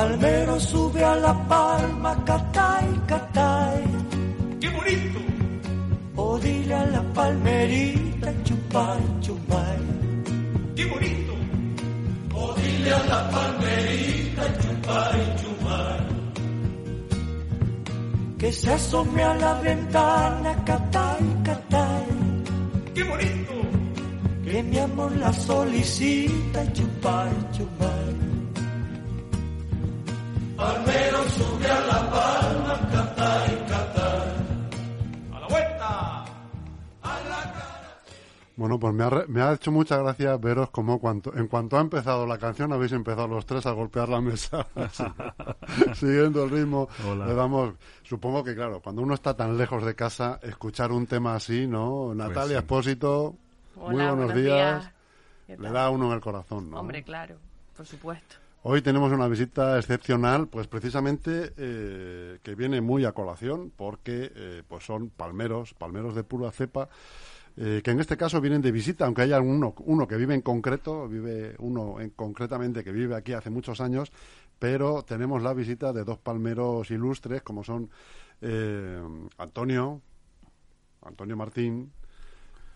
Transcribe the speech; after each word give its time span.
Palmero 0.00 0.58
sube 0.58 1.04
a 1.04 1.14
la 1.14 1.34
palma, 1.46 2.12
catay, 2.24 2.86
catay. 3.06 3.82
¡Qué 4.58 4.68
bonito! 4.70 5.20
O 6.16 6.38
dile 6.38 6.74
a 6.74 6.86
la 6.86 7.02
palmerita, 7.12 8.32
chupay, 8.42 9.02
chupay. 9.20 9.80
¡Qué 10.74 10.84
bonito! 10.86 11.34
O 12.34 12.54
dile 12.54 12.92
a 12.94 13.02
la 13.12 13.30
palmerita, 13.30 14.42
chupay, 14.62 15.20
chupay. 15.40 16.00
Que 18.38 18.52
se 18.52 18.72
asome 18.72 19.22
a 19.22 19.34
la 19.34 19.54
ventana, 19.60 20.64
catay, 20.64 21.24
catay. 21.44 22.06
¡Qué 22.94 23.02
bonito! 23.04 23.54
Que 24.44 24.62
mi 24.62 24.78
amor 24.78 25.12
la 25.16 25.30
solicita, 25.30 26.72
chupay, 26.72 27.32
chupay. 27.52 28.29
Palmero 30.60 31.24
sube 31.30 31.66
a 31.70 31.80
la 31.80 32.10
palma, 32.10 32.80
catay, 32.92 33.66
catay. 33.66 34.28
¡A 35.32 35.40
la 35.40 35.46
vuelta! 35.48 36.24
Bueno, 38.56 38.78
pues 38.78 38.92
me 38.92 39.04
ha, 39.04 39.08
re- 39.10 39.26
me 39.26 39.40
ha 39.40 39.54
hecho 39.54 39.72
mucha 39.72 39.96
gracia 39.96 40.36
veros 40.36 40.68
como 40.68 40.98
cuanto, 41.00 41.34
en 41.34 41.46
cuanto 41.48 41.78
ha 41.78 41.80
empezado 41.80 42.26
la 42.26 42.36
canción 42.36 42.70
habéis 42.74 42.92
empezado 42.92 43.26
los 43.26 43.46
tres 43.46 43.64
a 43.64 43.70
golpear 43.72 44.10
la 44.10 44.20
mesa. 44.20 44.66
Siguiendo 45.94 46.44
el 46.44 46.50
ritmo. 46.50 46.86
Hola. 47.08 47.26
Le 47.26 47.34
damos, 47.34 47.74
supongo 48.02 48.44
que 48.44 48.54
claro, 48.54 48.80
cuando 48.80 49.00
uno 49.00 49.14
está 49.14 49.34
tan 49.34 49.56
lejos 49.56 49.82
de 49.84 49.94
casa, 49.94 50.38
escuchar 50.42 50.92
un 50.92 51.06
tema 51.06 51.36
así, 51.36 51.66
¿no? 51.66 52.14
Natalia 52.14 52.58
sí. 52.58 52.62
Espósito, 52.62 53.34
muy 53.76 53.94
buenos, 53.94 54.34
días. 54.34 54.82
días. 54.82 54.92
¿Qué 55.46 55.56
Le 55.56 55.70
da 55.70 55.86
a 55.86 55.90
uno 55.90 56.08
en 56.08 56.12
el 56.12 56.20
corazón, 56.20 56.70
¿no? 56.70 56.80
Hombre, 56.80 57.02
claro, 57.02 57.36
por 57.74 57.86
supuesto. 57.86 58.36
Hoy 58.62 58.82
tenemos 58.82 59.10
una 59.10 59.26
visita 59.26 59.78
excepcional, 59.78 60.48
pues 60.48 60.66
precisamente 60.66 61.54
eh, 61.56 62.38
que 62.42 62.54
viene 62.54 62.82
muy 62.82 63.06
a 63.06 63.12
colación, 63.12 63.72
porque 63.74 64.30
eh, 64.34 64.62
pues 64.68 64.84
son 64.84 65.08
palmeros, 65.08 65.72
palmeros 65.72 66.14
de 66.14 66.24
pura 66.24 66.50
cepa, 66.50 66.90
eh, 67.56 67.80
que 67.82 67.90
en 67.90 68.00
este 68.00 68.18
caso 68.18 68.40
vienen 68.40 68.60
de 68.60 68.70
visita, 68.70 69.06
aunque 69.06 69.22
haya 69.22 69.40
uno, 69.40 69.74
uno 69.84 70.06
que 70.06 70.16
vive 70.16 70.34
en 70.34 70.42
concreto, 70.42 71.08
vive 71.08 71.54
uno 71.58 72.00
en, 72.00 72.10
concretamente 72.10 72.84
que 72.84 72.92
vive 72.92 73.16
aquí 73.16 73.32
hace 73.32 73.48
muchos 73.48 73.80
años, 73.80 74.12
pero 74.58 75.02
tenemos 75.04 75.42
la 75.42 75.54
visita 75.54 75.92
de 75.92 76.04
dos 76.04 76.18
palmeros 76.18 76.90
ilustres, 76.90 77.42
como 77.42 77.64
son 77.64 77.90
eh, 78.42 79.02
Antonio, 79.38 80.02
Antonio 81.02 81.36
Martín, 81.36 81.92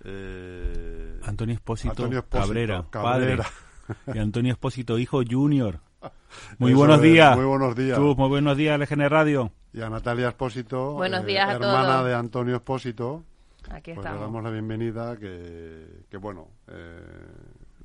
eh, 0.03 1.21
Antonio 1.23 1.55
Espósito, 1.55 1.91
Antonio 1.91 2.19
Espósito 2.21 2.47
Cabrera, 2.49 2.87
Cabrera. 2.91 3.45
padre. 3.45 3.57
Y 4.15 4.19
Antonio 4.19 4.53
Espósito, 4.53 4.99
hijo 4.99 5.23
junior. 5.29 5.81
Muy 6.59 6.71
Eso 6.73 6.79
buenos 6.81 6.97
es, 6.99 7.03
días. 7.03 7.37
muy 7.37 7.47
buenos 7.47 7.77
días. 7.77 7.97
Chus, 7.99 8.17
muy 8.17 8.29
buenos 8.29 8.57
días, 8.57 8.79
LGN 8.79 9.09
Radio. 9.09 9.53
y 9.73 9.81
a 9.81 9.89
Natalia 9.89 10.29
Espósito, 10.29 10.91
eh, 10.91 10.95
Buenos 10.95 11.25
días 11.25 11.49
a 11.49 11.53
hermana 11.53 11.93
todos. 11.95 12.07
de 12.07 12.15
Antonio 12.15 12.57
Espósito. 12.57 13.23
Aquí 13.71 13.93
Pues 13.93 13.97
le 13.97 14.03
estamos. 14.03 14.21
damos 14.21 14.43
la 14.43 14.51
bienvenida, 14.51 15.17
que, 15.17 16.05
que 16.11 16.17
bueno, 16.19 16.49
eh, 16.69 17.01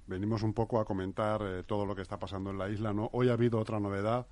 venimos 0.07 0.41
un 0.43 0.53
poco 0.53 0.79
a 0.79 0.85
comentar 0.85 1.41
eh, 1.43 1.63
todo 1.65 1.85
lo 1.85 1.95
que 1.95 2.01
está 2.01 2.17
pasando 2.17 2.49
en 2.49 2.57
la 2.57 2.69
isla. 2.69 2.91
¿no? 2.91 3.09
Hoy 3.13 3.29
ha 3.29 3.33
habido 3.33 3.59
otra 3.59 3.79
novedad, 3.79 4.25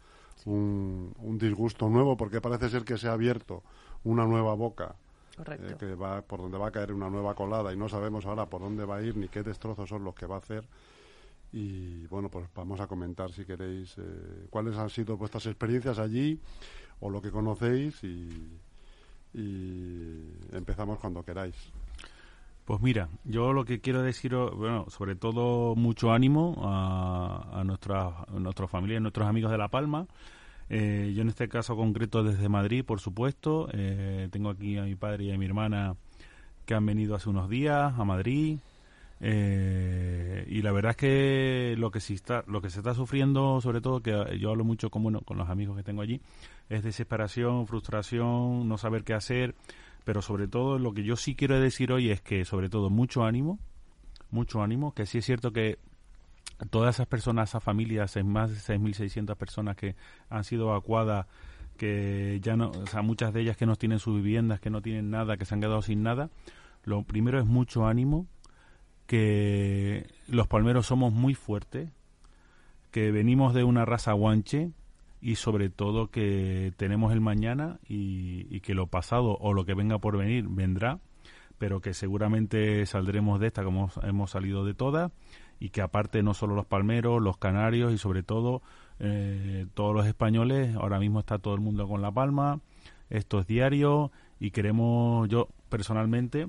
un, 0.45 1.13
un 1.19 1.38
disgusto 1.38 1.88
nuevo, 1.88 2.17
porque 2.17 2.41
parece 2.41 2.69
ser 2.69 2.84
que 2.84 2.97
se 2.97 3.07
ha 3.07 3.13
abierto 3.13 3.63
una 4.03 4.25
nueva 4.25 4.55
boca, 4.55 4.95
Correcto. 5.38 5.67
eh, 5.73 5.75
que 5.79 5.95
va 5.95 6.22
por 6.23 6.41
donde 6.41 6.57
va 6.57 6.67
a 6.67 6.72
caer 6.72 6.91
una 6.91 7.09
nueva 7.09 7.34
colada 7.35 7.72
y 7.72 7.78
no 7.78 7.88
sabemos 7.88 8.25
ahora 8.25 8.47
por 8.47 8.61
dónde 8.61 8.84
va 8.84 8.97
a 8.97 9.01
ir 9.03 9.16
ni 9.16 9.28
qué 9.29 9.44
destrozos 9.44 9.88
son 9.88 10.03
los 10.03 10.16
que 10.16 10.25
va 10.25 10.35
a 10.35 10.39
hacer. 10.39 10.67
Y 11.52 12.06
bueno, 12.08 12.30
pues 12.30 12.47
vamos 12.53 12.80
a 12.80 12.88
comentar 12.88 13.31
si 13.31 13.46
queréis 13.46 13.96
eh, 13.97 14.47
cuáles 14.50 14.75
han 14.75 14.90
sido 14.90 15.18
vuestras 15.18 15.46
experiencias 15.46 15.97
allí 16.00 16.40
o 17.00 17.09
lo 17.09 17.22
que 17.22 17.31
conocéis 17.31 18.03
y, 18.03 18.62
empezamos 20.52 20.97
cuando 21.00 21.24
queráis. 21.24 21.56
Pues 22.66 22.81
mira, 22.81 23.08
yo 23.24 23.53
lo 23.53 23.66
que 23.66 23.81
quiero 23.81 24.02
decir, 24.02 24.35
bueno, 24.35 24.85
sobre 24.90 25.16
todo 25.16 25.75
mucho 25.75 26.12
ánimo 26.12 26.56
a, 26.63 27.59
a 27.59 27.64
nuestras 27.64 28.14
a 28.28 28.40
nuestras 28.40 28.69
familias, 28.69 28.97
a 28.97 29.02
nuestros 29.02 29.28
amigos 29.28 29.52
de 29.52 29.58
La 29.59 29.68
Palma. 29.68 30.08
Eh, 30.69 31.14
yo 31.16 31.22
en 31.22 31.29
este 31.29 31.47
caso 31.47 31.75
concreto 31.75 32.24
desde 32.24 32.50
Madrid, 32.50 32.84
por 32.84 33.00
supuesto. 33.00 33.69
Eh, 33.74 34.28
tengo 34.31 34.50
aquí 34.50 34.78
a 34.78 34.84
mi 34.84 34.96
padre 34.96 35.25
y 35.25 35.31
a 35.31 35.38
mi 35.38 35.46
hermana 35.46 35.96
que 36.66 36.74
han 36.74 36.85
venido 36.85 37.16
hace 37.16 37.29
unos 37.29 37.50
días 37.50 37.94
a 37.97 38.03
Madrid. 38.03 38.59
Eh, 39.19 40.45
y 40.47 40.61
la 40.61 40.72
verdad 40.72 40.91
es 40.91 40.97
que 40.97 41.75
lo 41.78 41.91
que, 41.91 42.00
sí 42.00 42.13
está, 42.13 42.44
lo 42.47 42.61
que 42.61 42.69
se 42.69 42.79
está 42.79 42.94
sufriendo, 42.94 43.61
sobre 43.61 43.81
todo, 43.81 44.01
que 44.01 44.38
yo 44.39 44.51
hablo 44.51 44.63
mucho 44.63 44.89
con, 44.89 45.19
con 45.22 45.38
los 45.38 45.50
amigos 45.50 45.75
que 45.75 45.83
tengo 45.83 46.01
allí, 46.01 46.22
es 46.69 46.83
desesperación, 46.83 47.67
frustración, 47.67 48.67
no 48.67 48.78
saber 48.78 49.03
qué 49.03 49.13
hacer. 49.13 49.55
Pero 50.03 50.22
sobre 50.22 50.47
todo 50.47 50.79
lo 50.79 50.94
que 50.94 51.03
yo 51.03 51.17
sí 51.17 51.35
quiero 51.35 51.59
decir 51.59 51.91
hoy 51.91 52.11
es 52.11 52.22
que 52.22 52.45
sobre 52.45 52.69
todo 52.69 52.89
mucho 52.89 53.25
ánimo, 53.25 53.59
mucho 54.31 54.61
ánimo, 54.61 54.94
que 54.94 55.05
sí 55.05 55.17
es 55.17 55.25
cierto 55.25 55.51
que 55.51 55.79
todas 56.69 56.95
esas 56.95 57.07
personas, 57.07 57.49
esas 57.49 57.63
familias, 57.63 58.17
más 58.23 58.49
de 58.49 58.78
6.600 58.78 59.35
personas 59.35 59.75
que 59.75 59.95
han 60.29 60.44
sido 60.44 60.69
evacuadas, 60.69 61.28
que 61.78 62.39
ya 62.41 62.55
no, 62.55 62.72
o 62.72 62.88
sea, 62.88 63.01
muchas 63.01 63.34
de 63.34 63.41
ellas 63.41 63.57
que 63.57 63.66
no 63.66 63.75
tienen 63.75 63.99
sus 63.99 64.16
viviendas, 64.16 64.59
que 64.59 64.69
no 64.69 64.81
tienen 64.81 65.09
nada, 65.09 65.38
que 65.38 65.45
se 65.45 65.53
han 65.53 65.61
quedado 65.61 65.81
sin 65.81 66.03
nada, 66.03 66.29
lo 66.84 67.03
primero 67.03 67.39
es 67.39 67.45
mucho 67.45 67.85
ánimo, 67.85 68.28
que 69.07 70.07
los 70.28 70.47
palmeros 70.47 70.85
somos 70.85 71.12
muy 71.12 71.34
fuertes, 71.34 71.90
que 72.91 73.12
venimos 73.12 73.53
de 73.53 73.63
una 73.63 73.85
raza 73.85 74.13
guanche, 74.13 74.72
y 75.22 75.35
sobre 75.35 75.69
todo 75.69 76.09
que 76.09 76.73
tenemos 76.78 77.12
el 77.12 77.22
mañana 77.22 77.79
y, 77.88 78.59
que 78.62 78.73
lo 78.73 78.88
pasado 78.88 79.38
o 79.40 79.53
lo 79.53 79.66
que 79.66 79.73
venga 79.73 80.00
por 80.00 80.17
venir 80.17 80.46
vendrá, 80.47 81.00
pero 81.57 81.79
que 81.79 81.94
seguramente 81.94 82.85
saldremos 82.85 83.40
de 83.40 83.47
esta 83.47 83.63
como 83.63 83.90
hemos 84.03 84.31
salido 84.31 84.66
de 84.66 84.73
todas 84.73 85.12
y 85.59 85.69
que 85.69 85.81
aparte 85.81 86.22
no 86.22 86.34
solo 86.34 86.56
los 86.56 86.66
palmeros, 86.66 87.22
los 87.22 87.38
canarios 87.38 87.94
y 87.94 87.97
sobre 87.97 88.23
todo 88.23 88.62
eh, 89.00 89.66
todos 89.73 89.96
los 89.96 90.06
españoles, 90.06 90.75
ahora 90.75 91.00
mismo 91.00 91.19
está 91.19 91.40
todo 91.40 91.56
el 91.56 91.62
mundo 91.62 91.88
con 91.88 92.01
la 92.01 92.12
palma, 92.12 92.59
esto 93.09 93.40
es 93.40 93.47
diario 93.47 94.12
y 94.40 94.51
queremos 94.51 95.28
yo 95.29 95.47
personalmente 95.69 96.47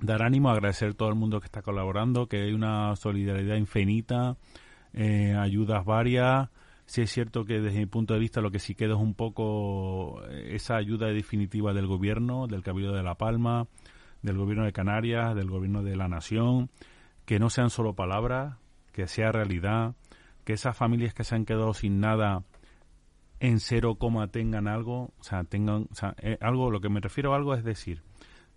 dar 0.00 0.22
ánimo, 0.22 0.50
agradecer 0.50 0.90
a 0.90 0.94
todo 0.94 1.08
el 1.08 1.14
mundo 1.14 1.40
que 1.40 1.46
está 1.46 1.62
colaborando, 1.62 2.26
que 2.26 2.42
hay 2.42 2.52
una 2.52 2.96
solidaridad 2.96 3.56
infinita, 3.56 4.36
eh, 4.92 5.34
ayudas 5.38 5.84
varias, 5.84 6.48
sí 6.86 7.02
es 7.02 7.10
cierto 7.10 7.44
que 7.44 7.60
desde 7.60 7.78
mi 7.78 7.86
punto 7.86 8.14
de 8.14 8.20
vista 8.20 8.40
lo 8.40 8.50
que 8.50 8.58
sí 8.58 8.74
queda 8.74 8.94
es 8.94 9.00
un 9.00 9.14
poco 9.14 10.22
eh, 10.28 10.54
esa 10.54 10.76
ayuda 10.76 11.08
definitiva 11.08 11.72
del 11.72 11.86
gobierno, 11.86 12.46
del 12.46 12.62
Cabildo 12.62 12.92
de 12.92 13.02
La 13.02 13.14
Palma, 13.14 13.66
del 14.22 14.36
gobierno 14.36 14.64
de 14.64 14.72
Canarias, 14.72 15.34
del 15.34 15.48
gobierno 15.48 15.82
de 15.82 15.96
la 15.96 16.08
Nación, 16.08 16.70
que 17.24 17.38
no 17.38 17.50
sean 17.50 17.70
solo 17.70 17.94
palabras, 17.94 18.56
que 18.92 19.06
sea 19.06 19.32
realidad, 19.32 19.94
que 20.44 20.54
esas 20.54 20.76
familias 20.76 21.14
que 21.14 21.24
se 21.24 21.34
han 21.34 21.44
quedado 21.44 21.74
sin 21.74 22.00
nada 22.00 22.42
en 23.38 23.60
cero 23.60 23.94
coma 23.94 24.28
tengan 24.28 24.68
algo, 24.68 25.12
o 25.18 25.22
sea, 25.22 25.44
tengan 25.44 25.86
o 25.90 25.94
sea, 25.94 26.14
eh, 26.18 26.38
algo, 26.40 26.70
lo 26.70 26.80
que 26.80 26.88
me 26.88 27.00
refiero 27.00 27.32
a 27.32 27.36
algo 27.36 27.54
es 27.54 27.64
decir, 27.64 28.02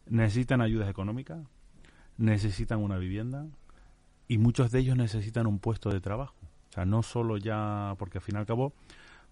necesitan 0.07 0.61
ayudas 0.61 0.89
económicas, 0.89 1.39
necesitan 2.17 2.79
una 2.79 2.97
vivienda 2.97 3.47
y 4.27 4.37
muchos 4.37 4.71
de 4.71 4.79
ellos 4.79 4.97
necesitan 4.97 5.47
un 5.47 5.59
puesto 5.59 5.89
de 5.89 6.01
trabajo. 6.01 6.35
O 6.69 6.73
sea, 6.73 6.85
no 6.85 7.03
solo 7.03 7.37
ya, 7.37 7.95
porque 7.99 8.17
al 8.17 8.23
fin 8.23 8.35
y 8.35 8.39
al 8.39 8.45
cabo, 8.45 8.73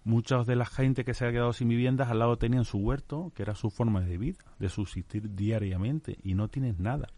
muchas 0.04 0.46
de 0.46 0.56
la 0.56 0.66
gente 0.66 1.04
que 1.04 1.14
se 1.14 1.26
ha 1.26 1.32
quedado 1.32 1.52
sin 1.52 1.68
viviendas 1.68 2.08
al 2.08 2.18
lado 2.18 2.36
tenían 2.36 2.64
su 2.64 2.78
huerto, 2.78 3.32
que 3.34 3.42
era 3.42 3.54
su 3.54 3.70
forma 3.70 4.00
de 4.00 4.18
vida, 4.18 4.44
de 4.58 4.68
subsistir 4.68 5.34
diariamente, 5.34 6.18
y 6.22 6.34
no 6.34 6.48
tienes 6.48 6.78
nada. 6.78 7.08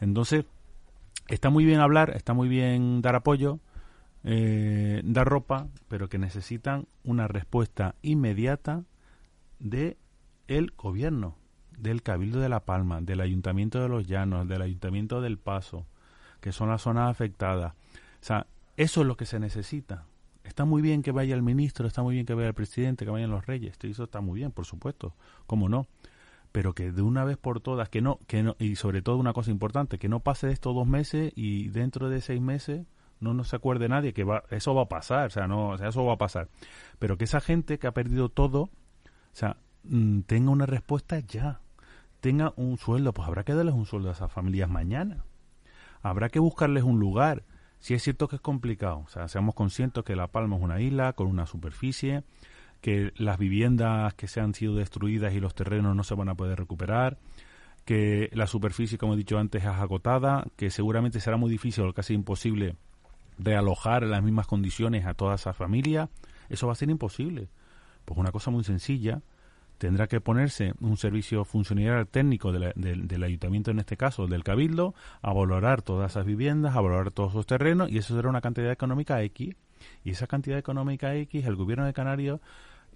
Entonces, 0.00 0.44
está 1.28 1.50
muy 1.50 1.64
bien 1.64 1.80
hablar, 1.80 2.14
está 2.16 2.32
muy 2.32 2.48
bien 2.48 3.02
dar 3.02 3.14
apoyo, 3.14 3.60
eh, 4.24 5.02
dar 5.04 5.28
ropa, 5.28 5.68
pero 5.88 6.08
que 6.08 6.18
necesitan 6.18 6.86
una 7.04 7.28
respuesta 7.28 7.94
inmediata 8.02 8.84
de 9.58 9.96
el 10.46 10.72
gobierno, 10.76 11.36
del 11.78 12.02
Cabildo 12.02 12.40
de 12.40 12.48
La 12.48 12.60
Palma, 12.60 13.00
del 13.00 13.20
Ayuntamiento 13.20 13.80
de 13.80 13.88
Los 13.88 14.06
Llanos, 14.06 14.48
del 14.48 14.62
Ayuntamiento 14.62 15.20
del 15.20 15.38
Paso, 15.38 15.86
que 16.40 16.52
son 16.52 16.68
las 16.68 16.82
zonas 16.82 17.10
afectadas. 17.10 17.74
O 17.74 18.24
sea, 18.24 18.46
eso 18.76 19.00
es 19.00 19.06
lo 19.06 19.16
que 19.16 19.26
se 19.26 19.40
necesita. 19.40 20.04
Está 20.44 20.64
muy 20.64 20.82
bien 20.82 21.02
que 21.02 21.12
vaya 21.12 21.34
el 21.34 21.42
ministro, 21.42 21.86
está 21.86 22.02
muy 22.02 22.14
bien 22.14 22.26
que 22.26 22.34
vaya 22.34 22.48
el 22.48 22.54
presidente, 22.54 23.04
que 23.04 23.10
vayan 23.10 23.30
los 23.30 23.46
reyes, 23.46 23.76
eso 23.82 24.04
está 24.04 24.20
muy 24.20 24.38
bien, 24.38 24.50
por 24.50 24.64
supuesto, 24.64 25.14
cómo 25.46 25.68
no. 25.68 25.86
Pero 26.52 26.74
que 26.74 26.90
de 26.90 27.02
una 27.02 27.24
vez 27.24 27.36
por 27.36 27.60
todas, 27.60 27.90
que 27.90 28.00
no, 28.00 28.18
que 28.26 28.42
no, 28.42 28.56
y 28.58 28.76
sobre 28.76 29.02
todo 29.02 29.18
una 29.18 29.34
cosa 29.34 29.50
importante, 29.50 29.98
que 29.98 30.08
no 30.08 30.20
pase 30.20 30.50
esto 30.50 30.72
dos 30.72 30.86
meses 30.86 31.32
y 31.36 31.68
dentro 31.68 32.08
de 32.08 32.22
seis 32.22 32.40
meses 32.40 32.86
no 33.20 33.34
nos 33.34 33.52
acuerde 33.52 33.88
nadie 33.88 34.14
que 34.14 34.24
va, 34.24 34.44
eso 34.50 34.74
va 34.74 34.82
a 34.82 34.88
pasar, 34.88 35.26
o 35.26 35.30
sea, 35.30 35.46
no, 35.46 35.70
o 35.70 35.78
sea, 35.78 35.88
eso 35.88 36.04
va 36.04 36.14
a 36.14 36.18
pasar. 36.18 36.48
Pero 36.98 37.18
que 37.18 37.24
esa 37.24 37.40
gente 37.40 37.78
que 37.78 37.86
ha 37.86 37.92
perdido 37.92 38.28
todo, 38.28 38.62
o 38.62 38.70
sea, 39.32 39.56
mm, 39.84 40.20
tenga 40.20 40.50
una 40.50 40.66
respuesta 40.66 41.18
ya, 41.20 41.60
tenga 42.20 42.52
un 42.56 42.78
sueldo, 42.78 43.12
pues 43.12 43.28
habrá 43.28 43.44
que 43.44 43.54
darles 43.54 43.74
un 43.74 43.86
sueldo 43.86 44.08
a 44.08 44.12
esas 44.12 44.32
familias 44.32 44.68
mañana. 44.68 45.24
Habrá 46.02 46.28
que 46.28 46.38
buscarles 46.38 46.84
un 46.84 46.98
lugar. 46.98 47.44
Si 47.80 47.94
es 47.94 48.02
cierto 48.02 48.28
que 48.28 48.36
es 48.36 48.42
complicado, 48.42 49.04
o 49.06 49.08
sea, 49.08 49.28
seamos 49.28 49.54
conscientes 49.54 50.04
que 50.04 50.16
La 50.16 50.26
Palma 50.26 50.56
es 50.56 50.62
una 50.62 50.80
isla 50.80 51.12
con 51.12 51.28
una 51.28 51.46
superficie, 51.46 52.24
que 52.80 53.12
las 53.16 53.38
viviendas 53.38 54.14
que 54.14 54.28
se 54.28 54.40
han 54.40 54.54
sido 54.54 54.74
destruidas 54.74 55.34
y 55.34 55.40
los 55.40 55.54
terrenos 55.54 55.94
no 55.94 56.04
se 56.04 56.14
van 56.14 56.28
a 56.28 56.34
poder 56.34 56.58
recuperar, 56.58 57.18
que 57.84 58.30
la 58.32 58.46
superficie, 58.46 58.98
como 58.98 59.14
he 59.14 59.16
dicho 59.16 59.38
antes, 59.38 59.62
es 59.62 59.68
agotada, 59.68 60.46
que 60.56 60.70
seguramente 60.70 61.20
será 61.20 61.36
muy 61.36 61.50
difícil 61.50 61.84
o 61.84 61.92
casi 61.94 62.14
imposible 62.14 62.76
realojar 63.38 64.02
en 64.02 64.10
las 64.10 64.22
mismas 64.22 64.46
condiciones 64.46 65.06
a 65.06 65.14
toda 65.14 65.36
esa 65.36 65.52
familia, 65.52 66.10
eso 66.48 66.66
va 66.66 66.72
a 66.72 66.76
ser 66.76 66.90
imposible. 66.90 67.48
Pues 68.04 68.18
una 68.18 68.32
cosa 68.32 68.50
muy 68.50 68.64
sencilla, 68.64 69.22
tendrá 69.78 70.06
que 70.06 70.20
ponerse 70.20 70.74
un 70.80 70.96
servicio 70.96 71.44
funcionario 71.44 72.06
técnico 72.06 72.52
del 72.52 73.22
ayuntamiento, 73.22 73.70
en 73.70 73.78
este 73.78 73.96
caso 73.96 74.26
del 74.26 74.44
cabildo, 74.44 74.94
a 75.22 75.32
valorar 75.32 75.82
todas 75.82 76.12
esas 76.12 76.26
viviendas, 76.26 76.76
a 76.76 76.80
valorar 76.80 77.10
todos 77.10 77.30
esos 77.30 77.46
terrenos, 77.46 77.90
y 77.90 77.98
eso 77.98 78.14
será 78.14 78.28
una 78.28 78.40
cantidad 78.40 78.70
económica 78.70 79.22
X. 79.22 79.54
Y 80.04 80.10
esa 80.10 80.26
cantidad 80.26 80.58
económica 80.58 81.14
X, 81.14 81.46
el 81.46 81.56
gobierno 81.56 81.86
de 81.86 81.92
Canarias 81.92 82.40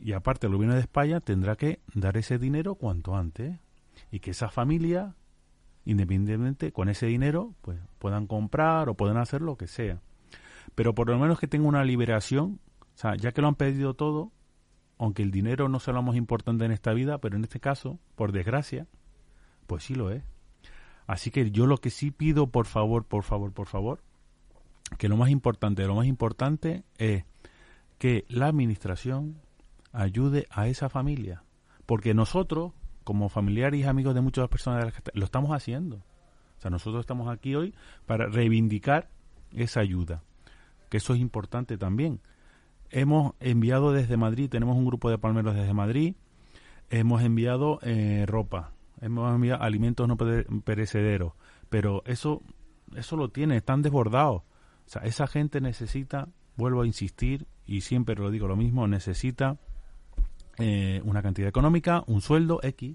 y 0.00 0.14
aparte 0.14 0.48
el 0.48 0.54
gobierno 0.54 0.74
de 0.74 0.80
España 0.80 1.20
tendrá 1.20 1.54
que 1.54 1.78
dar 1.94 2.16
ese 2.16 2.38
dinero 2.38 2.74
cuanto 2.74 3.14
antes. 3.14 3.56
Y 4.10 4.18
que 4.18 4.32
esa 4.32 4.48
familia, 4.48 5.14
independientemente, 5.84 6.72
con 6.72 6.88
ese 6.88 7.06
dinero, 7.06 7.54
pues 7.60 7.78
puedan 7.98 8.26
comprar 8.26 8.88
o 8.88 8.94
puedan 8.94 9.16
hacer 9.16 9.42
lo 9.42 9.56
que 9.56 9.68
sea 9.68 10.00
pero 10.74 10.94
por 10.94 11.08
lo 11.08 11.18
menos 11.18 11.38
que 11.38 11.48
tenga 11.48 11.66
una 11.66 11.84
liberación, 11.84 12.60
o 12.80 12.98
sea, 12.98 13.16
ya 13.16 13.32
que 13.32 13.42
lo 13.42 13.48
han 13.48 13.54
pedido 13.54 13.94
todo, 13.94 14.32
aunque 15.02 15.24
el 15.24 15.32
dinero 15.32 15.68
no 15.68 15.80
sea 15.80 15.94
lo 15.94 16.02
más 16.02 16.14
importante 16.14 16.64
en 16.64 16.70
esta 16.70 16.92
vida, 16.92 17.18
pero 17.18 17.36
en 17.36 17.42
este 17.42 17.58
caso, 17.58 17.98
por 18.14 18.30
desgracia, 18.30 18.86
pues 19.66 19.82
sí 19.82 19.96
lo 19.96 20.12
es. 20.12 20.22
Así 21.08 21.32
que 21.32 21.50
yo 21.50 21.66
lo 21.66 21.78
que 21.78 21.90
sí 21.90 22.12
pido, 22.12 22.46
por 22.46 22.66
favor, 22.66 23.04
por 23.04 23.24
favor, 23.24 23.52
por 23.52 23.66
favor, 23.66 24.00
que 24.98 25.08
lo 25.08 25.16
más 25.16 25.30
importante, 25.30 25.84
lo 25.88 25.96
más 25.96 26.06
importante 26.06 26.84
es 26.98 27.24
que 27.98 28.24
la 28.28 28.46
administración 28.46 29.40
ayude 29.92 30.46
a 30.50 30.68
esa 30.68 30.88
familia, 30.88 31.42
porque 31.84 32.14
nosotros, 32.14 32.72
como 33.02 33.28
familiares 33.28 33.80
y 33.80 33.82
amigos 33.82 34.14
de 34.14 34.20
muchas 34.20 34.48
personas, 34.48 34.94
lo 35.14 35.24
estamos 35.24 35.50
haciendo. 35.50 35.96
O 35.96 36.60
sea, 36.60 36.70
nosotros 36.70 37.00
estamos 37.00 37.28
aquí 37.28 37.56
hoy 37.56 37.74
para 38.06 38.26
reivindicar 38.28 39.10
esa 39.50 39.80
ayuda 39.80 40.22
que 40.92 40.98
eso 40.98 41.14
es 41.14 41.20
importante 41.20 41.78
también. 41.78 42.20
Hemos 42.94 43.32
enviado 43.40 43.92
desde 43.92 44.18
Madrid, 44.18 44.50
tenemos 44.50 44.76
un 44.76 44.84
grupo 44.84 45.08
de 45.08 45.16
palmeros 45.16 45.54
desde 45.54 45.72
Madrid, 45.72 46.14
hemos 46.90 47.22
enviado 47.22 47.78
eh, 47.82 48.26
ropa, 48.28 48.72
hemos 49.00 49.34
enviado 49.34 49.62
alimentos 49.62 50.06
no 50.06 50.18
perecederos, 50.18 51.32
pero 51.70 52.02
eso, 52.04 52.42
eso 52.94 53.16
lo 53.16 53.30
tiene, 53.30 53.56
están 53.56 53.80
desbordados. 53.80 54.42
O 54.42 54.90
sea, 54.90 55.02
esa 55.02 55.26
gente 55.26 55.62
necesita, 55.62 56.28
vuelvo 56.56 56.82
a 56.82 56.86
insistir, 56.86 57.46
y 57.64 57.80
siempre 57.80 58.14
lo 58.14 58.30
digo 58.30 58.46
lo 58.46 58.56
mismo, 58.56 58.86
necesita 58.86 59.56
eh, 60.58 61.00
una 61.04 61.22
cantidad 61.22 61.48
económica, 61.48 62.04
un 62.06 62.20
sueldo 62.20 62.60
X, 62.62 62.94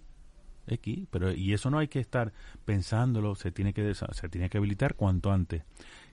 X, 0.67 1.07
pero 1.09 1.33
y 1.33 1.53
eso 1.53 1.71
no 1.71 1.79
hay 1.79 1.87
que 1.87 1.99
estar 1.99 2.33
pensándolo, 2.65 3.33
se 3.33 3.51
tiene 3.51 3.73
que 3.73 3.95
se 3.95 4.29
tiene 4.29 4.51
que 4.51 4.59
habilitar 4.59 4.93
cuanto 4.93 5.31
antes. 5.31 5.63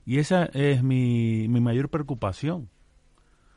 Y 0.07 0.21
esa 0.21 0.47
es 0.47 0.83
mi, 0.83 1.49
mi 1.49 1.61
mayor 1.61 1.91
preocupación. 1.91 2.71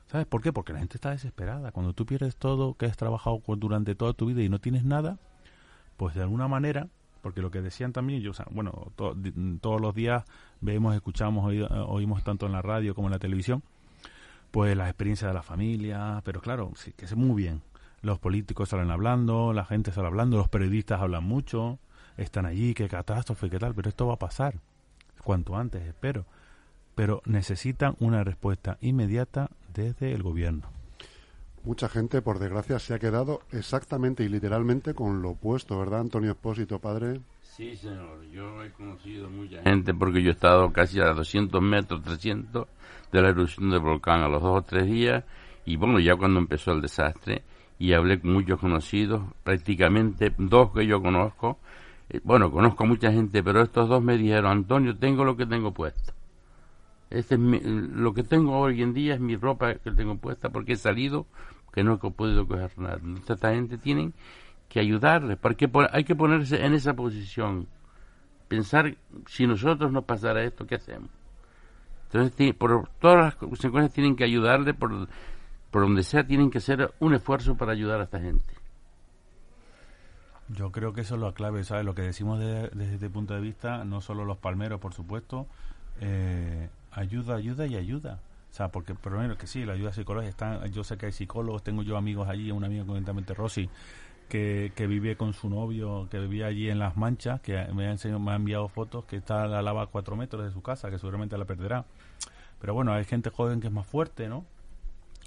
¿Sabes 0.07 0.25
por 0.25 0.41
qué? 0.41 0.53
Porque 0.53 0.73
la 0.73 0.79
gente 0.79 0.95
está 0.95 1.11
desesperada. 1.11 1.71
Cuando 1.71 1.93
tú 1.93 2.05
pierdes 2.05 2.37
todo 2.37 2.75
que 2.75 2.85
has 2.85 2.95
trabajado 2.95 3.41
durante 3.57 3.93
toda 3.93 4.13
tu 4.13 4.25
vida 4.25 4.41
y 4.41 4.49
no 4.49 4.59
tienes 4.59 4.85
nada, 4.85 5.17
pues 5.97 6.15
de 6.15 6.21
alguna 6.21 6.47
manera, 6.47 6.87
porque 7.21 7.41
lo 7.41 7.51
que 7.51 7.61
decían 7.61 7.91
también, 7.91 8.21
yo, 8.21 8.31
bueno, 8.51 8.91
todos 8.95 9.81
los 9.81 9.93
días 9.93 10.23
vemos, 10.61 10.95
escuchamos, 10.95 11.53
oímos 11.87 12.23
tanto 12.23 12.45
en 12.45 12.53
la 12.53 12.61
radio 12.61 12.95
como 12.95 13.07
en 13.07 13.11
la 13.11 13.19
televisión, 13.19 13.63
pues 14.51 14.77
las 14.77 14.87
experiencias 14.87 15.29
de 15.29 15.33
la 15.33 15.43
familia, 15.43 16.21
pero 16.23 16.39
claro, 16.39 16.71
sí, 16.75 16.93
que 16.93 17.03
es 17.03 17.15
muy 17.15 17.35
bien. 17.35 17.61
Los 18.01 18.17
políticos 18.17 18.69
salen 18.69 18.91
hablando, 18.91 19.51
la 19.51 19.65
gente 19.65 19.91
sale 19.91 20.07
hablando, 20.07 20.37
los 20.37 20.47
periodistas 20.47 21.01
hablan 21.01 21.25
mucho, 21.25 21.79
están 22.15 22.45
allí, 22.45 22.73
qué 22.73 22.87
catástrofe, 22.87 23.49
qué 23.49 23.59
tal, 23.59 23.75
pero 23.75 23.89
esto 23.89 24.07
va 24.07 24.13
a 24.13 24.19
pasar 24.19 24.55
cuanto 25.21 25.57
antes, 25.57 25.83
espero 25.83 26.25
pero 26.97 27.21
necesitan 27.25 27.95
una 27.99 28.23
respuesta 28.23 28.79
inmediata 28.81 29.51
desde 29.71 30.13
el 30.13 30.23
gobierno. 30.23 30.63
Mucha 31.63 31.89
gente, 31.89 32.23
por 32.23 32.39
desgracia, 32.39 32.79
se 32.79 32.95
ha 32.95 32.99
quedado 32.99 33.41
exactamente 33.51 34.23
y 34.23 34.29
literalmente 34.29 34.95
con 34.95 35.21
lo 35.21 35.31
opuesto, 35.31 35.77
¿verdad, 35.77 35.99
Antonio 35.99 36.31
Espósito, 36.31 36.79
padre? 36.79 37.19
Sí, 37.43 37.75
señor. 37.75 38.25
Yo 38.31 38.63
he 38.63 38.71
conocido 38.71 39.29
mucha 39.29 39.61
gente 39.61 39.93
porque 39.93 40.23
yo 40.23 40.29
he 40.29 40.33
estado 40.33 40.73
casi 40.73 40.99
a 40.99 41.13
200 41.13 41.61
metros, 41.61 42.01
300 42.01 42.67
de 43.11 43.21
la 43.21 43.29
erupción 43.29 43.69
del 43.69 43.81
volcán 43.81 44.21
a 44.21 44.27
los 44.27 44.41
dos 44.41 44.57
o 44.57 44.61
tres 44.63 44.87
días. 44.87 45.23
Y 45.65 45.75
bueno, 45.75 45.99
ya 45.99 46.15
cuando 46.15 46.39
empezó 46.39 46.71
el 46.71 46.81
desastre, 46.81 47.43
y 47.77 47.93
hablé 47.93 48.19
con 48.19 48.33
muchos 48.33 48.59
conocidos, 48.59 49.21
prácticamente 49.43 50.33
dos 50.39 50.71
que 50.71 50.87
yo 50.87 50.99
conozco. 50.99 51.59
Eh, 52.09 52.21
bueno, 52.23 52.49
conozco 52.49 52.87
mucha 52.87 53.11
gente, 53.11 53.43
pero 53.43 53.61
estos 53.61 53.87
dos 53.87 54.01
me 54.01 54.17
dijeron, 54.17 54.51
Antonio, 54.51 54.97
tengo 54.97 55.23
lo 55.23 55.37
que 55.37 55.45
tengo 55.45 55.71
puesto. 55.71 56.16
Este 57.09 57.35
es 57.35 57.41
lo 57.41 58.13
que 58.13 58.23
tengo 58.23 58.57
hoy 58.57 58.81
en 58.81 58.93
día 58.93 59.13
es 59.13 59.19
mi 59.19 59.37
ropa 59.37 59.75
que 59.75 59.91
tengo 59.91 60.17
puesta 60.17 60.49
porque 60.49 60.73
he 60.73 60.77
salido, 60.77 61.25
que 61.71 61.83
no 61.83 61.93
he 61.93 62.11
podido 62.11 62.47
coger 62.47 62.77
nada. 62.77 62.99
esta 63.27 63.53
gente 63.53 63.77
tiene 63.77 64.11
que 64.67 64.79
ayudarles, 64.79 65.37
porque 65.37 65.69
hay 65.91 66.03
que 66.03 66.15
ponerse 66.15 66.65
en 66.65 66.73
esa 66.73 66.93
posición. 66.93 67.67
Pensar, 68.47 68.95
si 69.27 69.47
nosotros 69.47 69.91
nos 69.91 70.03
pasara 70.03 70.43
esto, 70.43 70.65
¿qué 70.67 70.75
hacemos? 70.75 71.09
Entonces, 72.11 72.55
por 72.55 72.89
todas 72.99 73.17
las 73.17 73.35
consecuencias 73.35 73.93
tienen 73.93 74.15
que 74.15 74.23
ayudarle, 74.23 74.73
por, 74.73 75.07
por 75.71 75.81
donde 75.81 76.03
sea, 76.03 76.25
tienen 76.25 76.49
que 76.49 76.59
hacer 76.59 76.93
un 76.99 77.13
esfuerzo 77.13 77.55
para 77.55 77.73
ayudar 77.73 77.99
a 77.99 78.03
esta 78.03 78.19
gente. 78.19 78.53
Yo 80.49 80.71
creo 80.71 80.93
que 80.93 81.01
eso 81.01 81.15
es 81.15 81.21
lo 81.21 81.33
clave, 81.33 81.63
¿sabes? 81.65 81.83
Lo 81.83 81.93
que 81.93 82.03
decimos 82.03 82.39
desde 82.39 82.93
este 82.93 83.09
punto 83.09 83.33
de 83.33 83.41
vista, 83.41 83.83
no 83.83 83.99
solo 83.99 84.23
los 84.23 84.37
palmeros, 84.37 84.79
por 84.79 84.93
supuesto, 84.93 85.45
eh, 85.99 86.69
ayuda, 86.97 87.35
ayuda 87.35 87.65
y 87.67 87.75
ayuda. 87.75 88.19
O 88.51 88.53
sea, 88.53 88.69
porque 88.69 88.95
primero 88.95 89.37
que 89.37 89.47
sí, 89.47 89.65
la 89.65 89.73
ayuda 89.73 89.93
psicológica, 89.93 90.29
está, 90.29 90.67
yo 90.67 90.83
sé 90.83 90.97
que 90.97 91.07
hay 91.07 91.11
psicólogos, 91.11 91.63
tengo 91.63 91.83
yo 91.83 91.97
amigos 91.97 92.27
allí, 92.27 92.51
un 92.51 92.63
amigo 92.63 92.85
concretamente 92.85 93.33
Rosy, 93.33 93.69
que, 94.29 94.71
que 94.75 94.87
vive 94.87 95.15
con 95.15 95.33
su 95.33 95.49
novio, 95.49 96.07
que 96.09 96.19
vivía 96.19 96.47
allí 96.47 96.69
en 96.69 96.79
Las 96.79 96.97
Manchas, 96.97 97.39
que 97.41 97.53
me 97.73 97.87
ha, 97.87 97.91
enseñado, 97.91 98.19
me 98.19 98.31
ha 98.31 98.35
enviado 98.35 98.67
fotos, 98.67 99.05
que 99.05 99.17
está 99.17 99.43
a 99.43 99.47
la 99.47 99.61
lava 99.61 99.83
a 99.83 99.87
cuatro 99.87 100.15
metros 100.15 100.43
de 100.43 100.51
su 100.51 100.61
casa, 100.61 100.89
que 100.89 100.97
seguramente 100.97 101.37
la 101.37 101.45
perderá. 101.45 101.85
Pero 102.59 102.73
bueno, 102.73 102.93
hay 102.93 103.05
gente 103.05 103.29
joven 103.29 103.61
que 103.61 103.67
es 103.67 103.73
más 103.73 103.85
fuerte, 103.85 104.27
¿no? 104.27 104.43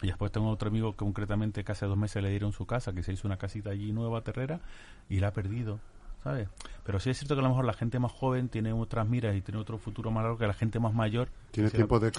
Y 0.03 0.09
después 0.09 0.33
tengo 0.33 0.49
otro 0.49 0.69
amigo 0.69 0.93
que 0.93 0.99
concretamente 0.99 1.62
casi 1.62 1.81
hace 1.81 1.87
dos 1.87 1.99
meses 1.99 2.23
le 2.23 2.31
dieron 2.31 2.53
su 2.53 2.67
casa, 2.67 2.93
que 2.93 3.03
se 3.03 3.12
hizo 3.12 3.29
una 3.29 3.37
casita 3.37 3.71
allí 3.71 3.93
nueva, 3.93 4.23
terrera, 4.23 4.61
y 5.09 5.21
la 5.21 5.29
ha 5.29 5.33
perdido. 5.33 5.79
¿Sabes? 6.23 6.49
Pero 6.85 6.99
sí 6.99 7.11
es 7.11 7.19
cierto 7.19 7.35
que 7.35 7.41
a 7.41 7.43
lo 7.43 7.50
mejor 7.50 7.65
la 7.65 7.73
gente 7.73 7.99
más 7.99 8.12
joven 8.12 8.49
tiene 8.49 8.73
otras 8.73 9.09
miras 9.09 9.37
y 9.37 9.43
tiene 9.43 9.61
otro 9.61 9.79
futuro 9.79 10.11
más 10.11 10.23
largo 10.23 10.39
que 10.39 10.47
la 10.47 10.55
gente 10.55 10.81
más 10.81 10.95
mayor. 10.95 11.29
Tiene 11.50 11.71
tiempo 11.71 12.00
de, 12.00 12.11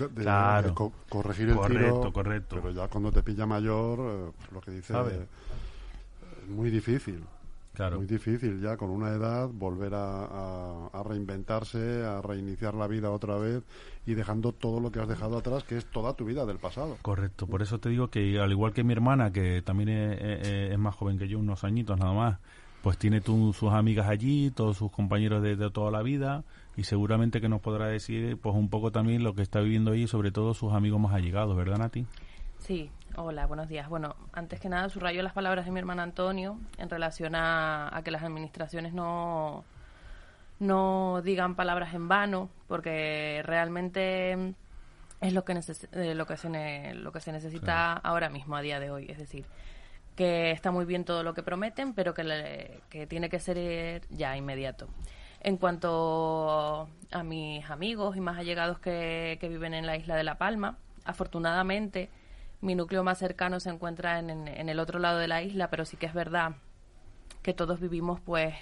corregir 1.10 1.50
el 1.50 1.56
correcto, 1.56 2.00
tiro. 2.00 2.14
Correcto, 2.14 2.56
Pero 2.62 2.72
ya 2.72 2.88
cuando 2.88 3.12
te 3.12 3.24
pilla 3.24 3.46
mayor, 3.46 4.00
eh, 4.00 4.32
lo 4.54 4.62
que 4.62 4.72
dice 4.72 4.94
es 4.94 6.50
muy 6.50 6.70
difícil. 6.70 7.24
Claro. 7.74 7.98
Muy 7.98 8.06
difícil 8.06 8.60
ya 8.60 8.76
con 8.76 8.90
una 8.90 9.10
edad 9.12 9.48
volver 9.48 9.94
a, 9.94 10.88
a, 10.88 11.04
reinventarse, 11.04 12.04
a 12.04 12.22
reiniciar 12.22 12.74
la 12.74 12.86
vida 12.86 13.10
otra 13.12 13.38
vez 13.38 13.64
y 14.06 14.14
dejando 14.14 14.52
todo 14.52 14.82
lo 14.82 14.92
que 14.92 15.00
has 15.00 15.08
dejado 15.08 15.38
atrás, 15.38 15.64
que 15.64 15.78
es 15.78 15.86
toda 15.86 16.14
tu 16.14 16.26
vida 16.26 16.46
del 16.46 16.58
pasado. 16.58 16.98
Correcto, 17.02 17.48
por 17.48 17.62
eso 17.62 17.80
te 17.80 17.88
digo 17.88 18.10
que 18.10 18.40
al 18.40 18.52
igual 18.52 18.74
que 18.74 18.84
mi 18.84 18.92
hermana, 18.92 19.32
que 19.32 19.62
también 19.62 19.90
es 19.90 20.78
más 20.78 20.96
joven 20.96 21.18
que 21.18 21.30
yo, 21.30 21.40
unos 21.40 21.64
añitos 21.64 21.98
nada 21.98 22.12
más, 22.12 22.40
pues 22.82 22.98
tiene 22.98 23.22
sus 23.22 23.72
amigas 23.72 24.08
allí, 24.08 24.52
todos 24.52 24.78
sus 24.78 24.92
compañeros 24.92 25.42
de, 25.44 25.56
toda 25.70 25.92
la 25.92 26.02
vida, 26.02 26.44
y 26.76 26.84
seguramente 26.84 27.40
que 27.42 27.50
nos 27.50 27.62
podrá 27.62 27.88
decir 27.88 28.38
pues 28.42 28.56
un 28.56 28.70
poco 28.70 28.92
también 28.92 29.24
lo 29.24 29.36
que 29.36 29.42
está 29.44 29.60
viviendo 29.60 29.92
ahí, 29.92 30.08
sobre 30.08 30.32
todo 30.32 30.54
sus 30.54 30.74
amigos 30.74 31.00
más 31.00 31.14
allegados, 31.14 31.56
¿verdad, 31.56 31.78
Nati? 31.78 32.06
Sí, 32.60 32.90
hola, 33.16 33.46
buenos 33.48 33.68
días. 33.70 33.90
Bueno, 33.90 34.16
antes 34.34 34.60
que 34.60 34.70
nada 34.70 34.88
subrayo 34.90 35.22
las 35.24 35.34
palabras 35.34 35.66
de 35.66 35.72
mi 35.72 35.80
hermano 35.80 36.02
Antonio 36.02 36.58
en 36.78 36.90
relación 36.90 37.36
a, 37.36 37.96
a 37.96 38.04
que 38.04 38.12
las 38.12 38.24
administraciones 38.24 38.94
no, 38.94 39.64
no 40.60 41.22
digan 41.24 41.56
palabras 41.56 41.94
en 41.94 42.08
vano, 42.08 42.50
porque 42.68 43.42
realmente 43.46 44.54
es 45.22 45.34
lo 45.34 45.44
que, 45.44 45.54
neces- 45.54 45.88
eh, 45.94 46.14
lo 46.16 46.26
que, 46.26 46.38
se, 46.38 46.50
ne- 46.50 46.94
lo 46.96 47.12
que 47.12 47.20
se 47.20 47.32
necesita 47.32 47.94
ahora 47.94 48.30
mismo, 48.30 48.56
a 48.56 48.62
día 48.62 48.80
de 48.80 48.92
hoy. 48.92 49.06
Es 49.10 49.18
decir, 49.18 49.46
que 50.16 50.52
está 50.52 50.72
muy 50.72 50.86
bien 50.86 51.06
todo 51.06 51.24
lo 51.24 51.34
que 51.34 51.44
prometen, 51.44 51.94
pero 51.94 52.14
que, 52.14 52.24
le- 52.24 52.82
que 52.90 53.08
tiene 53.08 53.30
que 53.30 53.40
ser 53.40 53.58
eh, 53.58 54.02
ya 54.10 54.36
inmediato. 54.38 54.88
En 55.42 55.58
cuanto 55.58 56.88
a 57.12 57.24
mis 57.24 57.68
amigos 57.70 58.16
y 58.18 58.22
más 58.22 58.38
allegados 58.38 58.80
que, 58.80 59.38
que 59.42 59.50
viven 59.50 59.74
en 59.74 59.86
la 59.88 59.98
isla 59.98 60.16
de 60.16 60.24
La 60.24 60.38
Palma, 60.38 60.78
afortunadamente 61.06 62.10
mi 62.62 62.76
núcleo 62.76 63.04
más 63.04 63.18
cercano 63.18 63.60
se 63.60 63.70
encuentra 63.70 64.20
en, 64.20 64.30
en- 64.30 64.48
en 64.48 64.70
el 64.70 64.80
otro 64.80 65.00
lado 65.00 65.18
de 65.18 65.28
la 65.28 65.42
isla, 65.42 65.70
pero 65.70 65.86
sí 65.86 65.98
que 65.98 66.06
es 66.06 66.14
verdad 66.14 66.54
que 67.42 67.54
todos 67.54 67.80
vivimos 67.80 68.20
pues 68.22 68.54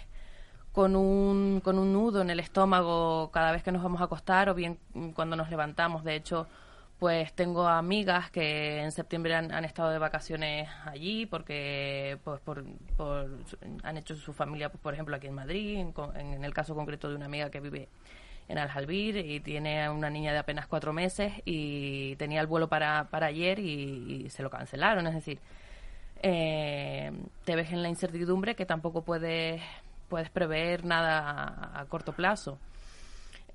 con 0.72 0.96
un, 0.96 1.62
con 1.63 1.77
un 1.79 1.91
nudo 1.94 2.22
en 2.22 2.29
el 2.29 2.39
estómago 2.39 3.29
cada 3.34 3.51
vez 3.51 3.63
que 3.63 3.72
nos 3.72 3.84
vamos 3.84 4.01
a 4.01 4.06
acostar 4.06 4.50
o 4.50 4.53
bien 4.56 4.77
cuando 5.15 5.36
nos 5.36 5.50
levantamos. 5.50 6.03
De 6.03 6.15
hecho, 6.15 6.48
pues 7.00 7.34
tengo 7.34 7.68
amigas 7.68 8.29
que 8.29 8.82
en 8.82 8.91
septiembre 8.91 9.34
han, 9.34 9.65
estado 9.65 9.89
de 9.89 10.00
vacaciones 10.00 10.70
allí 10.86 11.25
porque 11.25 12.20
pues 12.24 12.41
por, 12.41 12.65
han 13.84 13.98
hecho 13.98 14.15
su 14.15 14.34
familia, 14.34 14.70
pues, 14.70 14.82
por 14.82 14.94
ejemplo, 14.94 15.15
aquí 15.15 15.27
en 15.27 15.36
Madrid, 15.36 15.79
en, 15.79 15.94
en 16.15 16.44
el 16.44 16.53
caso 16.53 16.75
concreto 16.75 17.10
de 17.10 17.15
una 17.15 17.25
amiga 17.25 17.50
que 17.50 17.62
vive 17.62 17.88
en 18.50 18.58
Aljalbir 18.58 19.15
y 19.18 19.39
tiene 19.39 19.89
una 19.89 20.10
niña 20.10 20.34
de 20.34 20.39
apenas 20.39 20.68
cuatro 20.68 20.91
meses 20.91 21.32
y 21.46 22.15
tenía 22.18 22.41
el 22.41 22.48
vuelo 22.48 22.68
para, 22.68 23.10
para 23.10 23.27
ayer 23.27 23.60
y, 23.60 24.25
y 24.25 24.29
se 24.29 24.44
lo 24.44 24.50
cancelaron. 24.50 25.08
Es 25.08 25.13
decir, 25.13 25.39
eh, 26.22 27.12
te 27.46 27.56
ves 27.56 27.72
en 27.72 27.82
la 27.82 27.89
incertidumbre 27.89 28.56
que 28.56 28.65
tampoco 28.65 29.03
puedes, 29.03 29.62
puedes 30.10 30.29
prever 30.32 30.84
nada 30.84 31.20
a, 31.29 31.79
a 31.79 31.86
corto 31.86 32.12
plazo. 32.12 32.60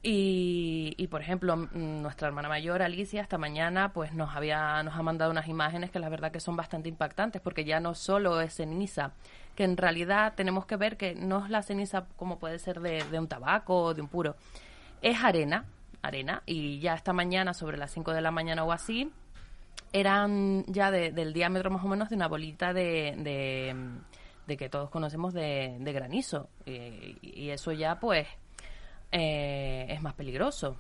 Y, 0.06 0.83
y, 1.04 1.06
por 1.06 1.20
ejemplo, 1.20 1.54
nuestra 1.56 2.28
hermana 2.28 2.48
mayor, 2.48 2.80
Alicia, 2.80 3.20
esta 3.20 3.36
mañana 3.36 3.92
pues 3.92 4.14
nos 4.14 4.34
había 4.34 4.82
nos 4.82 4.94
ha 4.94 5.02
mandado 5.02 5.30
unas 5.30 5.48
imágenes 5.48 5.90
que 5.90 5.98
la 5.98 6.08
verdad 6.08 6.32
que 6.32 6.40
son 6.40 6.56
bastante 6.56 6.88
impactantes 6.88 7.42
porque 7.42 7.66
ya 7.66 7.78
no 7.78 7.94
solo 7.94 8.40
es 8.40 8.54
ceniza, 8.54 9.12
que 9.54 9.64
en 9.64 9.76
realidad 9.76 10.32
tenemos 10.34 10.64
que 10.64 10.76
ver 10.76 10.96
que 10.96 11.14
no 11.14 11.44
es 11.44 11.50
la 11.50 11.60
ceniza 11.60 12.06
como 12.16 12.38
puede 12.38 12.58
ser 12.58 12.80
de, 12.80 13.04
un 13.18 13.28
tabaco 13.28 13.82
o 13.82 13.92
de 13.94 14.00
un 14.00 14.08
puro, 14.08 14.34
es 15.02 15.22
arena, 15.22 15.66
arena, 16.00 16.42
y 16.46 16.78
ya 16.80 16.94
esta 16.94 17.12
mañana 17.12 17.52
sobre 17.52 17.76
las 17.76 17.90
5 17.92 18.14
de 18.14 18.22
la 18.22 18.30
mañana 18.30 18.64
o 18.64 18.72
así, 18.72 19.12
eran 19.92 20.64
ya 20.68 20.90
de- 20.90 21.12
del 21.12 21.34
diámetro 21.34 21.70
más 21.70 21.84
o 21.84 21.88
menos 21.88 22.08
de 22.08 22.16
una 22.16 22.28
bolita 22.28 22.72
de, 22.72 23.84
de, 24.46 24.56
que 24.56 24.68
todos 24.70 24.88
conocemos 24.88 25.34
de, 25.34 25.76
granizo. 25.80 26.48
Y, 26.64 27.18
y 27.20 27.50
eso 27.50 27.72
ya 27.72 28.00
pues 28.00 28.26
eh, 29.12 29.86
es 29.90 30.02
más 30.02 30.14
peligroso. 30.14 30.76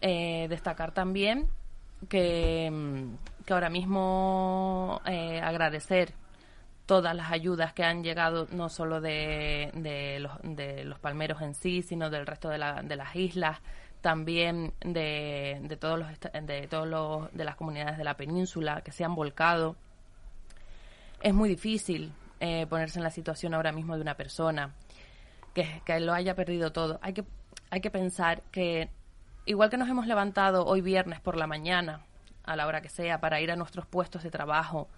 Eh, 0.00 0.46
destacar 0.48 0.92
también 0.92 1.48
que, 2.08 2.70
mm, 2.70 3.44
que 3.46 3.52
ahora 3.54 3.70
mismo 3.70 5.00
eh, 5.06 5.40
agradecer 5.40 6.12
todas 6.84 7.16
las 7.16 7.32
ayudas 7.32 7.72
que 7.72 7.82
han 7.82 8.04
llegado 8.04 8.46
no 8.52 8.68
solo 8.68 9.00
de, 9.00 9.70
de, 9.74 10.20
los, 10.20 10.32
de 10.42 10.84
los 10.84 10.98
palmeros 11.00 11.40
en 11.42 11.54
sí, 11.54 11.82
sino 11.82 12.10
del 12.10 12.26
resto 12.26 12.48
de, 12.48 12.58
la- 12.58 12.82
de 12.82 12.94
las 12.96 13.16
islas, 13.16 13.58
también 14.02 14.74
de, 14.84 15.58
de 15.62 15.76
todos 15.76 15.98
los 15.98 16.08
de 16.46 16.68
todos 16.68 16.86
los 16.86 17.32
de 17.32 17.44
las 17.44 17.56
comunidades 17.56 17.96
de 17.98 18.04
la 18.04 18.14
península 18.14 18.82
que 18.82 18.92
se 18.92 19.02
han 19.04 19.14
volcado. 19.16 19.76
Es 21.22 21.34
muy 21.34 21.48
difícil 21.48 22.12
eh, 22.38 22.66
ponerse 22.68 22.98
en 22.98 23.02
la 23.04 23.10
situación 23.10 23.54
ahora 23.54 23.72
mismo 23.72 23.96
de 23.96 24.02
una 24.02 24.14
persona 24.14 24.74
que, 25.54 25.80
que 25.84 25.98
lo 26.00 26.12
haya 26.12 26.34
perdido 26.34 26.70
todo. 26.70 26.98
Hay 27.02 27.14
que 27.14 27.24
hay 27.70 27.80
que 27.80 27.90
pensar 27.90 28.42
que 28.52 28.90
igual 29.46 29.70
que 29.70 29.76
nos 29.76 29.88
hemos 29.88 30.06
levantado 30.06 30.66
hoy 30.66 30.80
viernes 30.80 31.20
por 31.20 31.36
la 31.36 31.46
mañana 31.46 32.00
a 32.44 32.56
la 32.56 32.66
hora 32.66 32.80
que 32.80 32.88
sea 32.88 33.20
para 33.20 33.40
ir 33.40 33.50
a 33.50 33.56
nuestros 33.56 33.86
puestos 33.86 34.22
de 34.22 34.30
trabajo 34.30 34.88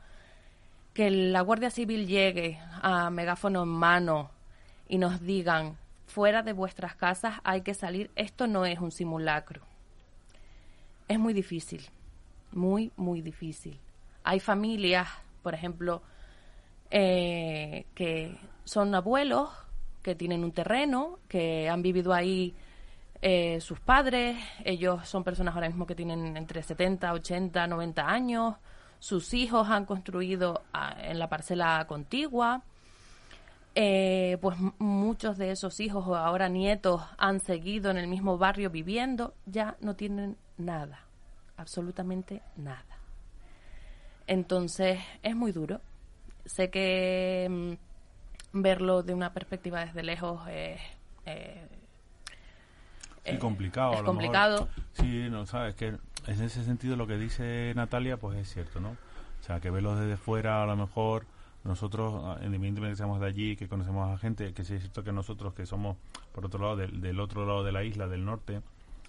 que 0.95 1.11
la 1.11 1.43
Guardia 1.43 1.71
Civil 1.71 2.09
llegue 2.09 2.59
a 2.83 3.09
megáfono 3.11 3.63
en 3.63 3.69
mano 3.69 4.31
y 4.89 4.99
nos 4.99 5.21
digan, 5.21 5.77
fuera 6.07 6.43
de 6.43 6.53
vuestras 6.53 6.97
casas 6.97 7.37
hay 7.45 7.61
que 7.61 7.75
salir, 7.75 8.11
esto 8.17 8.47
no 8.49 8.65
es 8.65 8.81
un 8.81 8.91
simulacro. 8.91 9.63
Es 11.07 11.19
muy 11.19 11.35
difícil, 11.35 11.87
muy, 12.51 12.91
muy 12.97 13.21
difícil. 13.21 13.79
Hay 14.25 14.41
familias, 14.41 15.09
por 15.43 15.55
ejemplo, 15.55 16.03
eh, 16.91 17.87
que 17.95 18.37
son 18.65 18.95
abuelos, 18.95 19.51
que 20.03 20.15
tienen 20.15 20.43
un 20.43 20.53
terreno, 20.53 21.19
que 21.29 21.69
han 21.69 21.83
vivido 21.83 22.13
ahí 22.13 22.57
eh, 23.21 23.61
sus 23.61 23.81
padres, 23.81 24.37
ellos 24.65 25.09
son 25.09 25.25
personas 25.25 25.55
ahora 25.55 25.69
mismo 25.69 25.87
que 25.87 25.97
tienen 25.97 26.37
entre 26.37 26.63
70, 26.63 27.13
80, 27.13 27.67
90 27.67 28.09
años, 28.09 28.55
sus 29.01 29.35
hijos 29.35 29.69
han 29.69 29.87
construido 29.87 30.63
ah, 30.73 30.95
en 31.01 31.19
la 31.19 31.29
parcela 31.29 31.85
contigua, 31.89 32.63
eh, 33.75 34.39
pues 34.41 34.57
muchos 34.79 35.37
de 35.37 35.51
esos 35.51 35.81
hijos 35.81 36.07
o 36.07 36.17
ahora 36.17 36.49
nietos 36.49 37.03
han 37.17 37.41
seguido 37.41 37.91
en 37.91 37.97
el 37.97 38.07
mismo 38.07 38.39
barrio 38.39 38.71
viviendo, 38.71 39.35
ya 39.47 39.77
no 39.81 39.97
tienen 39.97 40.37
nada, 40.57 41.01
absolutamente 41.57 42.43
nada. 42.57 42.99
Entonces 44.27 45.01
es 45.23 45.35
muy 45.35 45.53
duro. 45.53 45.81
Sé 46.45 46.71
que 46.71 47.47
mm, 48.53 48.61
verlo 48.61 49.03
de 49.03 49.15
una 49.15 49.33
perspectiva 49.33 49.85
desde 49.85 50.03
lejos 50.03 50.41
es... 50.49 50.81
eh, 51.27 51.67
Sí, 53.31 53.37
eh, 53.37 53.39
complicado. 53.39 53.89
a 53.93 53.97
lo 53.97 53.99
mejor. 53.99 54.07
complicado. 54.07 54.69
Sí, 54.95 55.29
no, 55.31 55.47
sabes 55.47 55.75
que 55.75 55.89
en 55.89 55.99
ese 56.43 56.65
sentido 56.65 56.97
lo 56.97 57.07
que 57.07 57.17
dice 57.17 57.73
Natalia, 57.77 58.17
pues 58.17 58.37
es 58.39 58.53
cierto, 58.53 58.81
¿no? 58.81 58.91
O 58.91 59.43
sea, 59.45 59.61
que 59.61 59.71
verlo 59.71 59.95
desde 59.97 60.17
fuera, 60.17 60.63
a 60.63 60.67
lo 60.67 60.77
mejor 60.77 61.25
nosotros, 61.65 62.15
ah, 62.25 62.35
independientemente 62.39 62.93
que 62.93 62.97
seamos 62.97 63.21
de 63.21 63.27
allí, 63.27 63.57
que 63.57 63.69
conocemos 63.69 64.09
a 64.13 64.19
gente, 64.19 64.53
que 64.55 64.65
sí 64.65 64.75
es 64.75 64.81
cierto 64.83 65.03
que 65.05 65.13
nosotros 65.13 65.55
que 65.55 65.67
somos, 65.67 65.97
por 66.33 66.47
otro 66.47 66.61
lado, 66.61 66.77
del, 66.77 67.01
del 67.01 67.21
otro 67.21 67.47
lado 67.47 67.65
de 67.65 67.73
la 67.73 67.85
isla, 67.85 68.07
del 68.09 68.25
norte, 68.25 68.61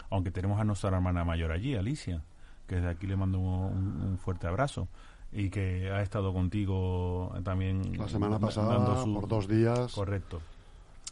aunque 0.10 0.32
tenemos 0.32 0.60
a 0.60 0.64
nuestra 0.64 0.90
hermana 0.90 1.24
mayor 1.24 1.52
allí, 1.52 1.76
Alicia, 1.76 2.22
que 2.68 2.76
desde 2.76 2.90
aquí 2.90 3.08
le 3.08 3.16
mando 3.16 3.40
un, 3.40 4.02
un 4.02 4.18
fuerte 4.18 4.48
abrazo 4.48 4.88
y 5.32 5.50
que 5.52 5.92
ha 5.92 6.02
estado 6.02 6.34
contigo 6.34 7.32
también 7.44 7.98
La 7.98 8.08
semana 8.08 8.40
da- 8.40 8.48
pasada, 8.48 9.04
su- 9.04 9.14
por 9.14 9.28
dos 9.28 9.48
días. 9.48 9.94
Correcto. 9.94 10.42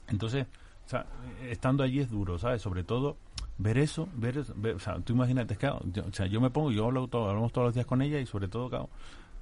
Entonces, 0.07 0.47
o 0.87 0.89
sea, 0.89 1.05
eh, 1.41 1.49
estando 1.51 1.83
allí 1.83 1.99
es 1.99 2.09
duro, 2.09 2.39
¿sabes? 2.39 2.61
Sobre 2.61 2.83
todo 2.83 3.17
ver 3.57 3.77
eso, 3.77 4.07
ver, 4.15 4.37
eso- 4.37 4.53
ver- 4.55 4.75
o 4.75 4.79
sea, 4.79 4.99
tú 4.99 5.13
imagínate, 5.13 5.53
es 5.53 5.59
que, 5.59 5.71
yo, 5.91 6.05
o 6.05 6.13
sea, 6.13 6.25
yo 6.27 6.39
me 6.41 6.49
pongo, 6.49 6.71
yo 6.71 6.85
hablo 6.85 7.07
todo, 7.07 7.29
hablamos 7.29 7.51
todos 7.51 7.67
los 7.67 7.73
días 7.73 7.85
con 7.85 8.01
ella 8.01 8.19
y 8.19 8.25
sobre 8.25 8.47
todo, 8.47 8.69
claro, 8.69 8.89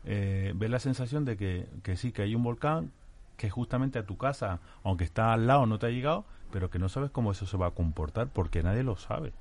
eh, 0.05 0.53
ver 0.55 0.69
la 0.71 0.79
sensación 0.79 1.23
de 1.23 1.37
que, 1.37 1.67
que 1.83 1.97
sí, 1.97 2.11
que 2.11 2.23
hay 2.23 2.33
un 2.35 2.43
volcán 2.43 2.91
que 3.37 3.49
justamente 3.49 3.99
a 3.99 4.05
tu 4.05 4.17
casa, 4.17 4.59
aunque 4.83 5.03
está 5.03 5.33
al 5.33 5.45
lado, 5.47 5.65
no 5.65 5.77
te 5.77 5.85
ha 5.87 5.89
llegado, 5.89 6.25
pero 6.51 6.69
que 6.69 6.79
no 6.79 6.89
sabes 6.89 7.11
cómo 7.11 7.31
eso 7.31 7.45
se 7.45 7.57
va 7.57 7.67
a 7.67 7.71
comportar 7.71 8.27
porque 8.27 8.63
nadie 8.63 8.83
lo 8.83 8.95
sabe. 8.95 9.33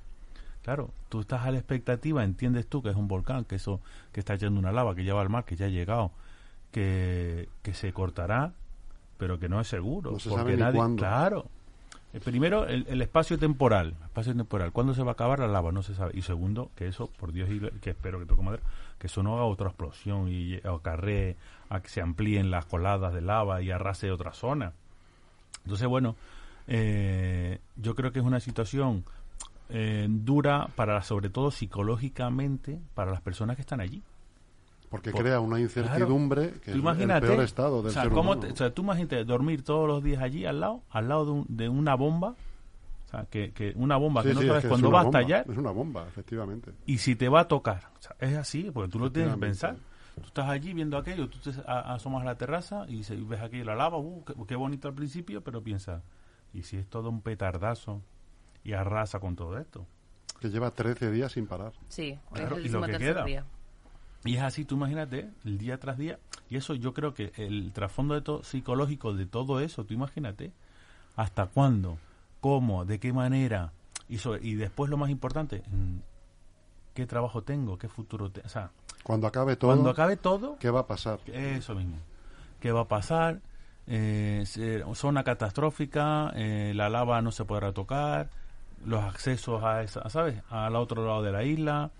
Claro, 0.63 0.89
tú 1.09 1.21
estás 1.21 1.45
a 1.45 1.51
la 1.51 1.57
expectativa, 1.57 2.23
entiendes 2.23 2.67
tú 2.67 2.81
que 2.83 2.89
es 2.89 2.95
un 2.95 3.07
volcán, 3.07 3.45
que 3.45 3.55
eso, 3.55 3.79
que 4.11 4.19
está 4.19 4.33
echando 4.33 4.59
una 4.59 4.71
lava, 4.71 4.95
que 4.95 5.05
ya 5.05 5.13
va 5.13 5.21
al 5.21 5.29
mar, 5.29 5.45
que 5.45 5.55
ya 5.55 5.67
ha 5.67 5.69
llegado, 5.69 6.11
que, 6.71 7.47
que 7.61 7.73
se 7.73 7.93
cortará, 7.93 8.51
pero 9.17 9.39
que 9.39 9.47
no 9.47 9.61
es 9.61 9.67
seguro. 9.67 10.11
No 10.11 10.19
se 10.19 10.29
porque 10.29 10.41
sabe 10.41 10.55
ni 10.57 10.61
nadie, 10.63 10.77
cuándo. 10.79 11.01
claro. 11.01 11.45
Eh, 12.15 12.21
Primero, 12.23 12.65
el, 12.65 12.85
el 12.87 13.01
espacio 13.01 13.37
temporal. 13.37 13.93
Espacio 14.05 14.33
temporal. 14.33 14.71
¿Cuándo 14.71 14.93
se 14.93 15.03
va 15.03 15.11
a 15.11 15.13
acabar 15.13 15.39
la 15.39 15.47
lava? 15.47 15.71
No 15.73 15.83
se 15.83 15.93
sabe. 15.93 16.13
Y 16.15 16.21
segundo, 16.21 16.71
que 16.75 16.87
eso, 16.87 17.07
por 17.07 17.33
Dios, 17.33 17.49
y 17.49 17.59
que 17.81 17.89
espero 17.89 18.19
que 18.19 18.25
toque 18.25 18.41
madera, 18.41 18.63
que 18.97 19.07
eso 19.07 19.21
no 19.21 19.35
haga 19.35 19.43
otra 19.43 19.67
explosión 19.67 20.29
y 20.29 20.55
acarree 20.55 21.35
a 21.69 21.81
que 21.81 21.89
se 21.89 22.01
amplíen 22.01 22.51
las 22.51 22.65
coladas 22.65 23.13
de 23.13 23.21
lava 23.21 23.61
y 23.61 23.69
arrase 23.69 24.11
otra 24.11 24.31
zona. 24.33 24.71
Entonces, 25.63 25.87
bueno, 25.87 26.15
eh, 26.67 27.59
yo 27.75 27.95
creo 27.95 28.13
que 28.13 28.19
es 28.19 28.25
una 28.25 28.39
situación 28.39 29.03
eh, 29.69 30.07
dura 30.07 30.69
para, 30.75 31.01
sobre 31.01 31.29
todo 31.29 31.51
psicológicamente, 31.51 32.79
para 32.93 33.11
las 33.11 33.21
personas 33.21 33.57
que 33.57 33.61
están 33.61 33.81
allí. 33.81 34.01
Porque 34.89 35.11
Por- 35.11 35.21
crea 35.21 35.39
una 35.39 35.59
incertidumbre 35.59 36.51
que 36.63 36.71
Tú 36.71 36.71
es 36.71 36.75
imagínate, 36.77 37.25
el 37.25 37.31
peor 37.33 37.43
estado 37.43 37.77
del 37.81 37.87
o 37.89 37.93
sea, 37.93 38.03
ser 38.03 38.11
¿cómo 38.11 38.31
humano. 38.31 38.47
te- 38.47 38.53
o 38.53 38.55
sea, 38.55 38.73
tú 38.73 38.81
imagínate 38.83 39.23
dormir 39.25 39.63
todos 39.63 39.87
los 39.87 40.03
días 40.03 40.21
allí 40.21 40.45
al 40.45 40.59
lado, 40.59 40.83
al 40.89 41.07
lado 41.09 41.25
de, 41.25 41.31
un- 41.31 41.45
de 41.49 41.69
una 41.69 41.95
bomba, 41.95 42.29
o 43.07 43.09
sea, 43.09 43.25
que, 43.29 43.51
que 43.51 43.73
una 43.75 43.97
bomba 43.97 44.21
Sí, 44.21 44.29
que 44.29 44.33
no 44.35 44.39
sí, 44.41 44.45
es 44.45 44.49
sabes 44.49 44.61
que 44.61 44.67
es 44.67 44.71
cuándo 44.71 44.87
una 44.89 44.95
va 44.95 45.01
a 45.01 45.03
bomba, 45.05 45.19
estallar 45.19 45.51
Es 45.51 45.57
una 45.57 45.71
bomba, 45.71 46.07
efectivamente. 46.07 46.71
y 46.85 46.97
si 46.99 47.15
te 47.15 47.27
va 47.29 47.41
a 47.41 47.47
tocar. 47.47 47.89
O 47.99 48.01
sea, 48.01 48.15
es 48.19 48.37
así, 48.37 48.69
porque 48.71 48.91
tú 48.91 48.99
lo 48.99 49.11
tienes 49.11 49.33
que 49.33 49.39
pensar. 49.39 49.75
Tú 50.15 50.27
estás 50.27 50.47
allí 50.49 50.73
viendo 50.73 50.97
aquello, 50.97 51.27
tú 51.29 51.39
te 51.39 51.49
a- 51.67 51.93
asomas 51.93 52.21
a 52.21 52.25
la 52.25 52.37
terraza 52.37 52.85
y 52.87 53.03
se- 53.03 53.15
ves 53.17 53.41
aquello, 53.41 53.65
la 53.65 53.75
lava, 53.75 53.97
uh, 53.97 54.23
qué, 54.23 54.33
qué 54.47 54.55
bonito 54.55 54.87
al 54.87 54.93
principio, 54.93 55.41
pero 55.43 55.61
piensa, 55.61 56.03
¿y 56.53 56.63
si 56.63 56.77
es 56.77 56.87
todo 56.87 57.09
un 57.09 57.21
petardazo? 57.21 58.01
y 58.63 58.73
arrasa 58.73 59.19
con 59.19 59.35
todo 59.35 59.59
esto. 59.59 59.85
Que 60.39 60.49
lleva 60.49 60.71
13 60.71 61.11
días 61.11 61.31
sin 61.33 61.45
parar. 61.45 61.73
Sí, 61.87 62.17
Claro, 62.33 62.57
es 62.57 62.63
y 62.63 62.67
el 62.67 62.73
lo 62.73 62.81
que 62.81 62.97
queda. 62.97 63.23
día. 63.23 63.45
Y 64.25 64.35
es 64.37 64.41
así, 64.41 64.65
tú 64.65 64.75
imagínate, 64.75 65.29
el 65.45 65.57
día 65.57 65.79
tras 65.79 65.97
día. 65.97 66.19
Y 66.49 66.57
eso 66.57 66.73
yo 66.73 66.93
creo 66.93 67.13
que 67.13 67.31
el 67.37 67.71
trasfondo 67.73 68.13
de 68.15 68.21
todo, 68.21 68.43
psicológico 68.43 69.13
de 69.13 69.25
todo 69.25 69.59
eso, 69.61 69.85
tú 69.85 69.93
imagínate, 69.93 70.51
hasta 71.15 71.45
cuándo, 71.45 71.97
cómo, 72.41 72.85
de 72.85 72.99
qué 72.99 73.13
manera. 73.13 73.71
Y, 74.09 74.17
sobre- 74.17 74.43
y 74.45 74.55
después 74.55 74.89
lo 74.89 74.97
más 74.97 75.09
importante, 75.09 75.63
qué 76.93 77.05
trabajo 77.05 77.43
tengo, 77.43 77.77
qué 77.77 77.87
futuro 77.87 78.29
tengo. 78.29 78.45
O 78.47 78.49
sea, 78.49 78.71
Cuando 79.03 79.27
acabe 79.27 79.55
todo, 79.55 79.71
cuando 79.71 79.89
acabe 79.89 80.17
todo, 80.17 80.57
¿qué 80.59 80.69
va 80.69 80.81
a 80.81 80.87
pasar? 80.87 81.19
eso 81.27 81.75
mismo. 81.75 81.97
¿Qué 82.59 82.71
va 82.71 82.81
a 82.81 82.87
pasar? 82.87 83.39
Eh, 83.87 84.43
zona 84.95 85.23
catastrófica, 85.23 86.31
eh, 86.35 86.73
la 86.75 86.89
lava 86.89 87.21
no 87.21 87.31
se 87.31 87.45
podrá 87.45 87.71
tocar, 87.73 88.29
los 88.85 89.03
accesos 89.03 89.63
a 89.63 89.83
esa, 89.83 90.09
¿sabes? 90.09 90.41
Al 90.49 90.75
otro 90.75 91.05
lado 91.05 91.21
de 91.21 91.31
la 91.31 91.43
isla. 91.43 91.91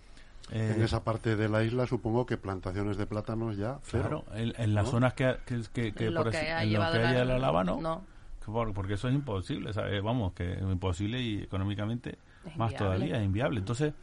Eh, 0.51 0.73
En 0.75 0.83
esa 0.83 1.03
parte 1.03 1.35
de 1.35 1.49
la 1.49 1.63
isla 1.63 1.87
supongo 1.87 2.25
que 2.25 2.37
plantaciones 2.37 2.97
de 2.97 3.05
plátanos 3.07 3.57
ya, 3.57 3.79
cero. 3.83 4.23
Claro, 4.27 4.39
en, 4.39 4.53
en 4.61 4.73
las 4.75 4.85
¿no? 4.85 4.91
zonas 4.91 5.13
que, 5.13 5.35
que, 5.45 5.61
que- 5.73 5.93
que 5.93 6.11
lo 6.11 6.21
por 6.23 6.31
que 6.31 6.37
así- 6.37 6.47
ha 6.47 6.61
en 6.63 6.67
lo 6.67 6.71
llevado 6.73 6.93
que 6.93 6.99
la- 7.01 7.09
haya 7.09 7.25
la 7.25 7.39
lava, 7.39 7.63
no. 7.63 7.81
no. 7.81 8.03
Que 8.45 8.51
por- 8.51 8.73
porque 8.73 8.93
eso 8.93 9.07
es 9.07 9.15
imposible, 9.15 9.73
¿sabes? 9.73 10.01
Vamos, 10.03 10.33
que 10.33 10.53
es 10.53 10.61
imposible 10.61 11.19
y 11.19 11.41
económicamente 11.43 12.17
Es 12.45 12.55
más 12.57 12.71
inviable. 12.71 12.77
todavía, 12.77 13.17
es 13.19 13.25
inviable. 13.25 13.59
Entonces, 13.59 13.93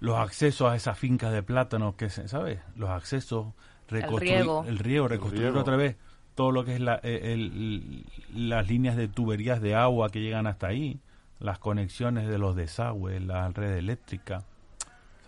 los 0.00 0.16
accesos 0.18 0.70
a 0.70 0.76
esas 0.76 0.98
fincas 0.98 1.32
de 1.32 1.42
plátanos, 1.42 1.94
que 1.94 2.10
se, 2.10 2.28
¿sabes? 2.28 2.60
Los 2.76 2.90
accesos, 2.90 3.46
reconstruir 3.88 4.34
riego. 4.34 4.64
el 4.68 4.78
riego, 4.78 5.08
reconstruir 5.08 5.46
riego. 5.46 5.60
otra 5.60 5.76
vez 5.76 5.96
todo 6.34 6.52
lo 6.52 6.64
que 6.64 6.74
es 6.74 6.80
la, 6.80 7.00
eh, 7.02 7.32
el- 7.32 8.04
las 8.34 8.68
líneas 8.68 8.96
de 8.96 9.08
tuberías 9.08 9.60
de 9.60 9.74
agua 9.74 10.10
que 10.10 10.20
llegan 10.20 10.46
hasta 10.46 10.68
ahí, 10.68 11.00
las 11.40 11.58
conexiones 11.58 12.28
de 12.28 12.38
los 12.38 12.54
desagües, 12.54 13.20
la 13.22 13.48
red 13.48 13.76
eléctrica, 13.76 14.44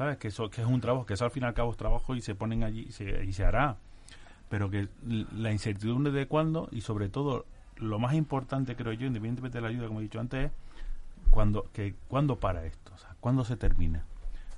¿sabes? 0.00 0.16
Que 0.16 0.28
eso 0.28 0.48
que 0.48 0.62
es 0.62 0.66
un 0.66 0.80
trabajo, 0.80 1.04
que 1.04 1.12
eso 1.12 1.26
al 1.26 1.30
fin 1.30 1.42
y 1.42 1.46
al 1.46 1.52
cabo 1.52 1.70
es 1.72 1.76
trabajo 1.76 2.14
y 2.14 2.22
se 2.22 2.34
ponen 2.34 2.64
allí 2.64 2.86
y 2.88 2.92
se, 2.92 3.22
y 3.22 3.34
se 3.34 3.44
hará. 3.44 3.76
Pero 4.48 4.70
que 4.70 4.88
la 5.36 5.52
incertidumbre 5.52 6.10
de 6.10 6.26
cuándo 6.26 6.68
y 6.72 6.80
sobre 6.80 7.10
todo 7.10 7.44
lo 7.76 7.98
más 7.98 8.14
importante 8.14 8.76
creo 8.76 8.94
yo, 8.94 9.06
independientemente 9.06 9.58
de 9.58 9.62
la 9.62 9.68
ayuda, 9.68 9.88
como 9.88 10.00
he 10.00 10.04
dicho 10.04 10.18
antes, 10.18 10.46
es 10.46 10.52
cuando, 11.30 11.66
que, 11.74 11.94
cuándo 12.08 12.36
para 12.36 12.64
esto, 12.64 12.92
o 12.94 12.98
sea, 12.98 13.14
cuándo 13.20 13.44
se 13.44 13.58
termina. 13.58 14.06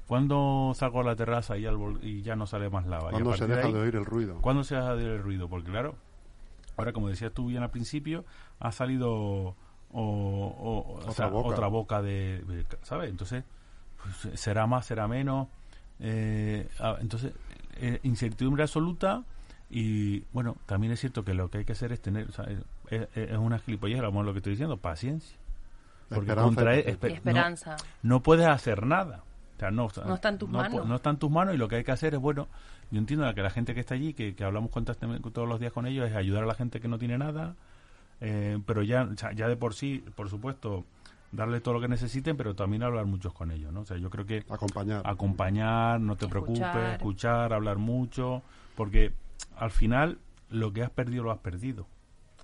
¿Cuándo 0.06 0.72
salgo 0.76 1.00
a 1.00 1.04
la 1.04 1.16
terraza 1.16 1.56
y, 1.58 1.66
al 1.66 1.75
vol- 1.76 1.99
y 2.04 2.22
ya 2.22 2.37
no 2.37 2.46
sale 2.46 2.70
más 2.70 2.87
lava? 2.87 3.11
Cuando 3.11 3.37
se 3.37 3.49
deja 3.49 3.66
ahí, 3.66 3.72
de 3.72 3.80
oír 3.80 3.96
el 3.96 4.04
ruido. 4.04 4.40
¿Cuándo 4.42 4.62
se 4.62 4.76
deja 4.76 4.94
de 4.94 5.04
oír 5.06 5.12
el 5.14 5.22
ruido? 5.25 5.49
Porque 5.49 5.70
claro, 5.72 5.96
ahora 6.76 6.92
como 6.92 7.08
decías 7.08 7.32
tú 7.32 7.49
bien 7.49 7.64
al 7.64 7.70
principio, 7.70 8.25
ha 8.61 8.70
salido 8.70 9.11
o, 9.12 9.56
o- 9.90 10.78
o 10.92 10.94
Otra 10.99 11.12
sea, 11.12 11.26
boca. 11.26 11.49
otra 11.49 11.66
boca 11.66 12.00
de, 12.00 12.64
¿sabes? 12.82 13.11
Entonces, 13.11 13.42
será 14.35 14.66
más, 14.66 14.87
será 14.87 15.09
menos. 15.09 15.49
eh, 16.00 16.68
ah, 16.80 16.97
entonces, 17.00 17.32
eh, 17.76 18.00
incertidumbre 18.02 18.62
absoluta 18.64 19.23
y 19.71 20.21
bueno, 20.32 20.56
también 20.66 20.92
es 20.92 21.00
cierto 21.00 21.25
que 21.25 21.32
lo 21.35 21.49
que 21.50 21.59
hay 21.59 21.64
que 21.64 21.73
hacer 21.73 21.92
es 21.92 22.00
tener, 22.00 22.28
o 22.28 22.32
sea, 22.32 22.44
es, 22.47 22.59
es- 22.90 23.09
es 23.30 23.38
una 23.38 23.59
gilipollez, 23.59 24.00
vamos 24.02 24.25
lo 24.26 24.32
que 24.32 24.38
estoy 24.38 24.52
diciendo, 24.52 24.76
paciencia. 24.76 25.37
Porque 26.09 26.30
Esperanza 26.32 26.44
contra 26.44 26.76
y 26.76 26.78
e- 26.80 26.82
paciencia. 26.82 27.09
Y 27.09 27.12
espe- 27.12 27.16
esperanza. 27.16 27.76
no, 28.02 28.16
no 28.16 28.23
puedes 28.23 28.47
hacer 28.47 28.85
nada. 28.87 29.23
O 29.56 29.59
sea, 29.61 29.71
no, 29.71 29.85
o 29.87 29.90
sea, 29.90 30.04
No 30.04 30.14
está 30.16 30.28
en 30.30 30.38
tus 30.38 30.49
no 30.50 30.59
manos. 30.59 30.87
No 30.87 30.97
está 30.97 31.11
en 31.11 31.16
tus 31.18 31.30
manos 31.30 31.54
y 31.54 31.59
lo 31.59 31.68
que 31.68 31.76
hay 31.76 31.85
que 31.85 31.92
hacer 31.92 32.14
es, 32.14 32.21
bueno, 32.21 32.49
yo 32.90 32.99
entiendo 32.99 33.32
que 33.35 33.42
la 33.42 33.50
gente 33.50 33.73
que 33.75 33.80
está 33.80 33.94
allí, 33.94 34.12
que, 34.12 34.35
que 34.35 34.44
hablamos 34.44 34.71
constantemente 34.71 35.30
todos 35.30 35.49
los 35.49 35.61
días 35.61 35.73
con 35.73 35.87
ellos, 35.87 36.09
es 36.11 36.16
ayudar 36.16 36.42
a 36.42 36.47
la 36.47 36.54
gente 36.54 36.80
que 36.80 36.88
no 36.88 36.99
tiene 36.99 37.16
nada, 37.16 37.54
eh, 38.21 38.59
pero 38.66 38.82
ya, 38.82 39.09
ya 39.35 39.49
de 39.49 39.56
por 39.56 39.75
sí, 39.75 40.04
por 40.16 40.28
supuesto, 40.28 40.85
darle 41.32 41.60
todo 41.60 41.74
lo 41.74 41.80
que 41.80 41.88
necesiten, 41.88 42.36
pero 42.36 42.54
también 42.54 42.82
hablar 42.82 43.06
muchos 43.06 43.32
con 43.32 43.50
ellos, 43.50 43.72
¿no? 43.72 43.80
O 43.80 43.84
sea, 43.84 43.96
yo 43.96 44.10
creo 44.10 44.26
que 44.26 44.44
Acompañar. 44.50 45.02
acompañar, 45.04 46.00
no 46.00 46.14
te 46.16 46.28
preocupes, 46.28 46.60
Escuchar. 46.62 46.92
escuchar, 46.92 47.52
hablar 47.52 47.78
mucho, 47.78 48.42
porque 48.76 49.12
al 49.56 49.70
final 49.70 50.18
lo 50.50 50.72
que 50.72 50.83
has 50.83 50.90
perdido 50.90 51.24
lo 51.24 51.33
has 51.33 51.38
perdido. 51.38 51.87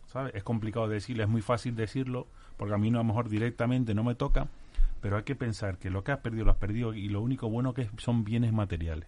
¿Sabes? 0.07 0.35
Es 0.35 0.43
complicado 0.43 0.89
decirlo, 0.89 1.23
es 1.23 1.29
muy 1.29 1.43
fácil 1.43 1.77
decirlo, 1.77 2.27
porque 2.57 2.75
a 2.75 2.79
mí 2.79 2.91
no, 2.91 2.99
a 2.99 3.03
lo 3.03 3.09
mejor 3.09 3.29
directamente 3.29 3.95
no 3.95 4.03
me 4.05 4.15
toca, 4.15 4.49
pero 5.03 5.19
hay 5.19 5.23
que 5.23 5.37
pensar 5.37 5.77
que 5.79 5.91
lo 5.91 6.03
que 6.03 6.13
has 6.13 6.21
perdido 6.21 6.47
lo 6.47 6.51
has 6.53 6.57
perdido 6.57 6.95
y 6.95 7.09
lo 7.11 7.21
único 7.21 7.51
bueno 7.51 7.75
que 7.75 7.83
es- 7.83 7.91
son 7.99 8.25
bienes 8.25 8.53
materiales. 8.55 9.07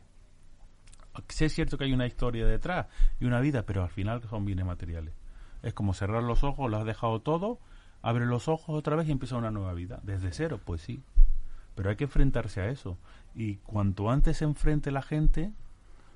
Sí 1.29 1.45
es 1.47 1.53
cierto 1.55 1.77
que 1.79 1.85
hay 1.85 1.93
una 1.93 2.07
historia 2.07 2.47
detrás 2.47 2.87
y 3.19 3.25
una 3.25 3.41
vida, 3.41 3.63
pero 3.65 3.83
al 3.83 3.89
final 3.91 4.23
son 4.29 4.45
bienes 4.45 4.65
materiales. 4.67 5.15
Es 5.63 5.75
como 5.75 5.93
cerrar 5.95 6.23
los 6.23 6.45
ojos, 6.45 6.71
lo 6.71 6.77
has 6.77 6.85
dejado 6.85 7.21
todo, 7.21 7.59
abre 8.03 8.27
los 8.27 8.49
ojos 8.49 8.77
otra 8.77 8.97
vez 8.97 9.09
y 9.09 9.13
empieza 9.13 9.37
una 9.37 9.51
nueva 9.51 9.73
vida. 9.75 10.01
Desde 10.03 10.33
cero, 10.33 10.61
pues 10.65 10.81
sí. 10.83 11.03
Pero 11.75 11.91
hay 11.91 11.97
que 11.97 12.05
enfrentarse 12.05 12.61
a 12.61 12.69
eso. 12.69 12.97
Y 13.35 13.57
cuanto 13.57 14.11
antes 14.11 14.39
se 14.39 14.45
enfrente 14.45 14.91
la 14.91 15.03
gente, 15.03 15.53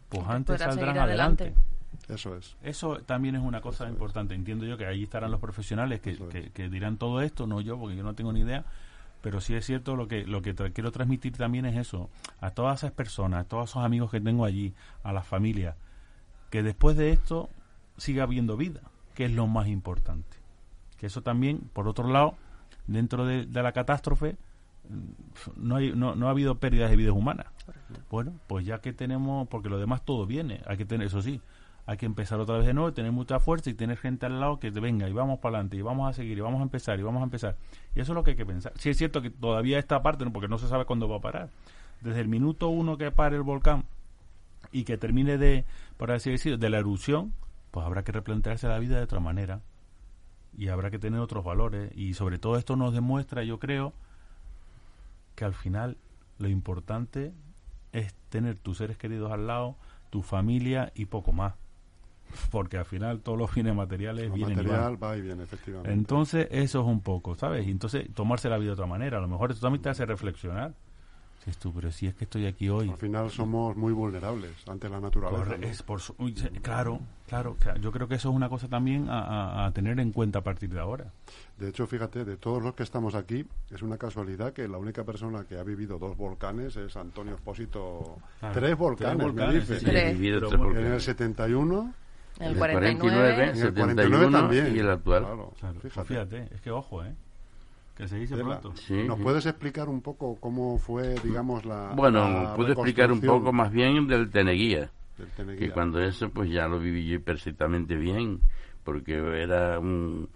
pues 0.09 0.23
Antes 0.29 0.61
antes 0.61 0.75
saldrán 0.77 0.99
adelante. 0.99 1.45
adelante. 1.45 1.55
Eso 2.13 2.37
es. 2.37 2.57
Eso 2.63 2.99
también 3.07 3.37
es 3.37 3.43
una 3.43 3.61
cosa 3.61 3.89
importante. 3.89 4.35
Entiendo 4.35 4.67
yo 4.67 4.77
que 4.77 4.85
ahí 4.87 5.05
estarán 5.05 5.31
los 5.31 5.41
profesionales 5.41 6.01
que, 6.01 6.11
Eso 6.11 6.25
es. 6.29 6.31
que- 6.33 6.51
que 6.51 6.69
dirán 6.69 6.97
todo 6.99 7.23
esto, 7.23 7.47
no 7.47 7.61
yo, 7.61 7.79
porque 7.79 7.97
yo 7.97 8.03
no 8.03 8.15
tengo 8.15 8.33
ni 8.33 8.41
idea. 8.41 8.65
Pero 9.23 9.41
sí 9.41 9.55
es 9.55 9.65
cierto 9.65 9.97
lo 9.97 10.07
que 10.07 10.27
lo 10.27 10.43
que 10.43 10.55
tra- 10.55 10.71
quiero 10.73 10.93
transmitir 10.93 11.35
también 11.37 11.65
es 11.65 11.77
eso 11.77 12.11
a 12.41 12.51
todas 12.51 12.81
esas 12.81 12.93
personas, 12.93 13.41
a 13.47 13.49
todos 13.49 13.71
esos 13.71 13.83
amigos 13.83 14.11
que 14.11 14.21
tengo 14.21 14.45
allí, 14.45 14.75
a 15.03 15.13
las 15.15 15.27
familias, 15.27 15.77
que 16.51 16.63
después 16.63 16.97
de 16.99 17.11
esto 17.13 17.49
siga 17.97 18.25
habiendo 18.25 18.59
vida, 18.59 18.81
que 19.15 19.25
es 19.25 19.31
lo 19.33 19.47
más 19.47 19.69
importante. 19.69 20.37
Que 21.05 21.09
eso 21.09 21.21
también, 21.21 21.59
por 21.75 21.87
otro 21.87 22.09
lado, 22.09 22.35
dentro 22.87 23.27
de, 23.27 23.45
de 23.45 23.63
la 23.63 23.73
catástrofe 23.73 24.39
mm, 24.89 25.51
no, 25.57 25.77
hay, 25.77 25.93
no, 25.95 26.15
no 26.15 26.29
ha 26.29 26.31
habido 26.31 26.55
pérdidas 26.55 26.89
de 26.89 26.97
vidas 26.97 27.13
humanas. 27.13 27.45
Bueno, 28.09 28.33
pues 28.47 28.65
ya 28.65 28.79
que 28.79 28.95
tenemos, 28.95 29.47
porque 29.49 29.69
lo 29.69 29.79
demás 29.79 30.03
todo 30.03 30.25
viene, 30.25 30.63
hay 30.67 30.79
que 30.79 30.87
tener, 30.87 31.09
eso 31.09 31.21
sí, 31.21 31.43
hay 31.85 31.99
que 31.99 32.07
empezar 32.07 32.41
otra 32.41 32.57
vez 32.57 32.67
de 32.67 32.73
nuevo, 32.73 32.95
tener 32.95 33.13
mucha 33.13 33.39
fuerza 33.39 33.69
y 33.69 33.75
tener 33.75 33.99
gente 33.99 34.25
al 34.25 34.41
lado 34.41 34.59
que 34.59 34.73
te 34.73 34.81
venga 34.81 35.07
y 35.07 35.13
vamos 35.13 35.41
para 35.41 35.59
adelante 35.59 35.77
y 35.77 35.83
vamos 35.83 36.09
a 36.09 36.15
seguir 36.15 36.39
y 36.39 36.41
vamos 36.41 36.61
a 36.61 36.63
empezar 36.63 36.99
y 36.99 37.03
vamos 37.03 37.21
a 37.21 37.25
empezar. 37.25 37.59
Y 37.95 38.01
eso 38.01 38.13
es 38.13 38.17
lo 38.17 38.25
que 38.25 38.31
hay 38.31 38.37
que 38.39 38.47
pensar. 38.47 38.73
Sí 38.77 38.89
es 38.89 38.97
cierto 38.97 39.21
que 39.21 39.29
todavía 39.29 39.79
esta 39.79 40.03
parte, 40.03 40.25
¿no? 40.25 40.33
porque 40.33 40.49
no 40.49 40.57
se 40.57 40.69
sabe 40.69 40.87
cuándo 40.87 41.07
va 41.07 41.17
a 41.19 41.21
parar. 41.21 41.51
Desde 42.01 42.23
el 42.23 42.29
minuto 42.29 42.71
uno 42.71 42.97
que 42.97 43.11
pare 43.11 43.37
el 43.37 43.43
volcán 43.43 43.85
y 44.73 44.85
que 44.85 44.97
termine 44.97 45.37
de, 45.37 45.67
por 45.99 46.13
así 46.13 46.31
decirlo, 46.31 46.57
de 46.57 46.71
la 46.71 46.79
erupción, 46.79 47.35
pues 47.73 47.85
habrá 47.85 48.05
que 48.05 48.13
replantearse 48.13 48.69
la 48.69 48.79
vida 48.79 48.97
de 48.97 49.03
otra 49.03 49.21
manera 49.21 49.61
y 50.57 50.69
habrá 50.69 50.91
que 50.91 50.99
tener 50.99 51.21
otros 51.21 51.45
valores 51.45 51.91
y 51.95 52.15
sobre 52.15 52.39
todo 52.39 52.57
esto 52.57 52.77
nos 52.77 52.95
demuestra, 52.95 53.43
yo 53.45 53.59
creo, 53.59 53.93
que 55.35 55.45
al 55.45 55.55
final 55.55 55.97
lo 56.39 56.49
importante 56.49 57.33
es 57.93 58.15
tener 58.29 58.57
tus 58.57 58.79
seres 58.79 58.97
queridos 58.97 59.33
al 59.33 59.47
lado, 59.47 59.77
tu 60.11 60.23
familia 60.23 60.93
y 60.95 61.07
poco 61.07 61.33
más. 61.33 61.55
Porque 62.51 62.79
al 62.79 62.85
final 62.85 63.21
todos 63.21 63.39
los 63.39 63.55
bienes 63.55 63.75
materiales 63.75 64.29
Lo 64.29 64.35
vienen 64.35 64.55
y 64.55 64.63
material 64.63 65.03
va 65.03 65.17
y 65.17 65.21
viene, 65.21 65.45
efectivamente. 65.45 65.93
Entonces, 65.93 66.49
eso 66.51 66.81
es 66.81 66.87
un 66.87 67.01
poco, 67.01 67.37
¿sabes? 67.37 67.67
Y 67.67 67.71
entonces, 67.71 68.13
tomarse 68.15 68.49
la 68.49 68.59
vida 68.59 68.69
de 68.69 68.73
otra 68.73 68.87
manera. 68.87 69.19
A 69.19 69.21
lo 69.21 69.29
mejor 69.29 69.53
esto 69.53 69.63
también 69.63 69.83
te 69.83 69.91
hace 69.91 70.05
reflexionar. 70.05 70.75
Dices 71.45 71.59
tú, 71.61 71.75
pero 71.75 71.93
si 71.93 72.07
es 72.07 72.15
que 72.15 72.25
estoy 72.25 72.47
aquí 72.47 72.71
hoy. 72.71 72.89
Al 72.89 72.97
final 72.97 73.31
somos 73.31 73.77
muy 73.77 73.93
vulnerables 73.93 74.51
ante 74.67 74.89
la 74.89 74.99
naturaleza. 74.99 75.45
Corre- 75.45 75.59
¿no? 75.59 75.67
es 75.67 75.83
por 75.83 76.01
su- 76.01 76.15
uy, 76.19 76.33
claro, 76.63 77.01
claro, 77.29 77.55
claro. 77.61 77.79
Yo 77.83 77.93
creo 77.93 78.09
que 78.09 78.15
eso 78.15 78.31
es 78.31 78.35
una 78.35 78.49
cosa 78.49 78.67
también 78.69 79.11
a, 79.11 79.19
a- 79.21 79.67
a 79.67 79.71
tener 79.73 80.01
en 80.01 80.11
cuenta 80.13 80.39
a 80.39 80.43
partir 80.43 80.71
de 80.71 80.81
ahora. 80.81 81.13
De 81.59 81.69
hecho, 81.69 81.87
fíjate, 81.87 82.25
de 82.25 82.39
todos 82.39 82.63
los 82.63 82.75
que 82.75 82.83
estamos 82.83 83.15
aquí, 83.15 83.45
es 83.71 83.83
una 83.83 83.99
casualidad 83.99 84.55
que 84.55 84.67
la 84.69 84.79
única 84.79 85.05
persona 85.05 85.45
que 85.45 85.59
ha 85.59 85.63
vivido 85.65 85.99
dos 85.99 86.17
volcanes 86.17 86.77
es 86.77 86.97
Antonio 86.97 87.35
Expósito. 87.35 88.17
Claro. 88.41 88.55
Tres 88.55 88.79
volcanes, 88.79 89.17
Tres 89.17 89.27
volcanes, 89.27 89.55
me 89.55 89.61
dice. 89.61 89.79
sí, 89.81 89.85
Tres. 89.85 90.17
Pero 90.19 90.49
tres 90.49 90.59
bueno, 90.59 90.65
En 90.65 90.77
el 90.79 90.83
volcanes. 90.83 91.05
71, 91.05 91.93
En 92.39 92.43
el 92.47 92.53
El 92.53 92.59
49, 92.59 92.99
49, 92.99 93.43
en 93.45 93.49
el 93.51 93.57
71 93.57 93.85
49 93.85 94.33
también. 94.33 94.77
y 94.77 94.79
el 94.79 94.91
actual. 94.91 95.23
Claro, 95.25 95.53
Claro, 95.61 95.81
fíjate. 95.81 96.09
fíjate, 96.09 96.55
es 96.55 96.61
que 96.63 96.71
ojo, 96.71 97.05
¿eh? 97.05 97.15
Que 97.97 98.09
se 98.09 98.19
dice 98.19 98.35
Tela. 98.37 98.61
pronto. 98.61 98.77
Sí, 98.81 99.05
¿Nos 99.07 99.19
sí. 99.19 99.23
puedes 99.23 99.47
explicar 99.47 99.89
un 99.89 100.03
poco 100.03 100.37
cómo 100.41 100.79
fue, 100.79 101.15
digamos, 101.21 101.65
la. 101.65 101.93
Bueno, 101.95 102.43
la 102.43 102.55
puedo 102.57 102.73
explicar 102.73 103.13
un 103.13 103.21
poco 103.21 103.53
más 103.53 103.71
bien 103.71 104.07
del 104.09 104.31
Teneguía. 104.31 104.91
del 105.19 105.29
Teneguía? 105.37 105.67
que 105.69 105.73
cuando 105.73 106.01
eso 106.01 106.31
pues 106.31 106.51
ya 106.51 106.67
lo 106.67 106.81
viví 106.81 107.07
yo 107.07 107.23
perfectamente 107.23 107.95
bien 107.95 108.41
porque 108.83 109.15
era 109.41 109.79
un, 109.79 110.29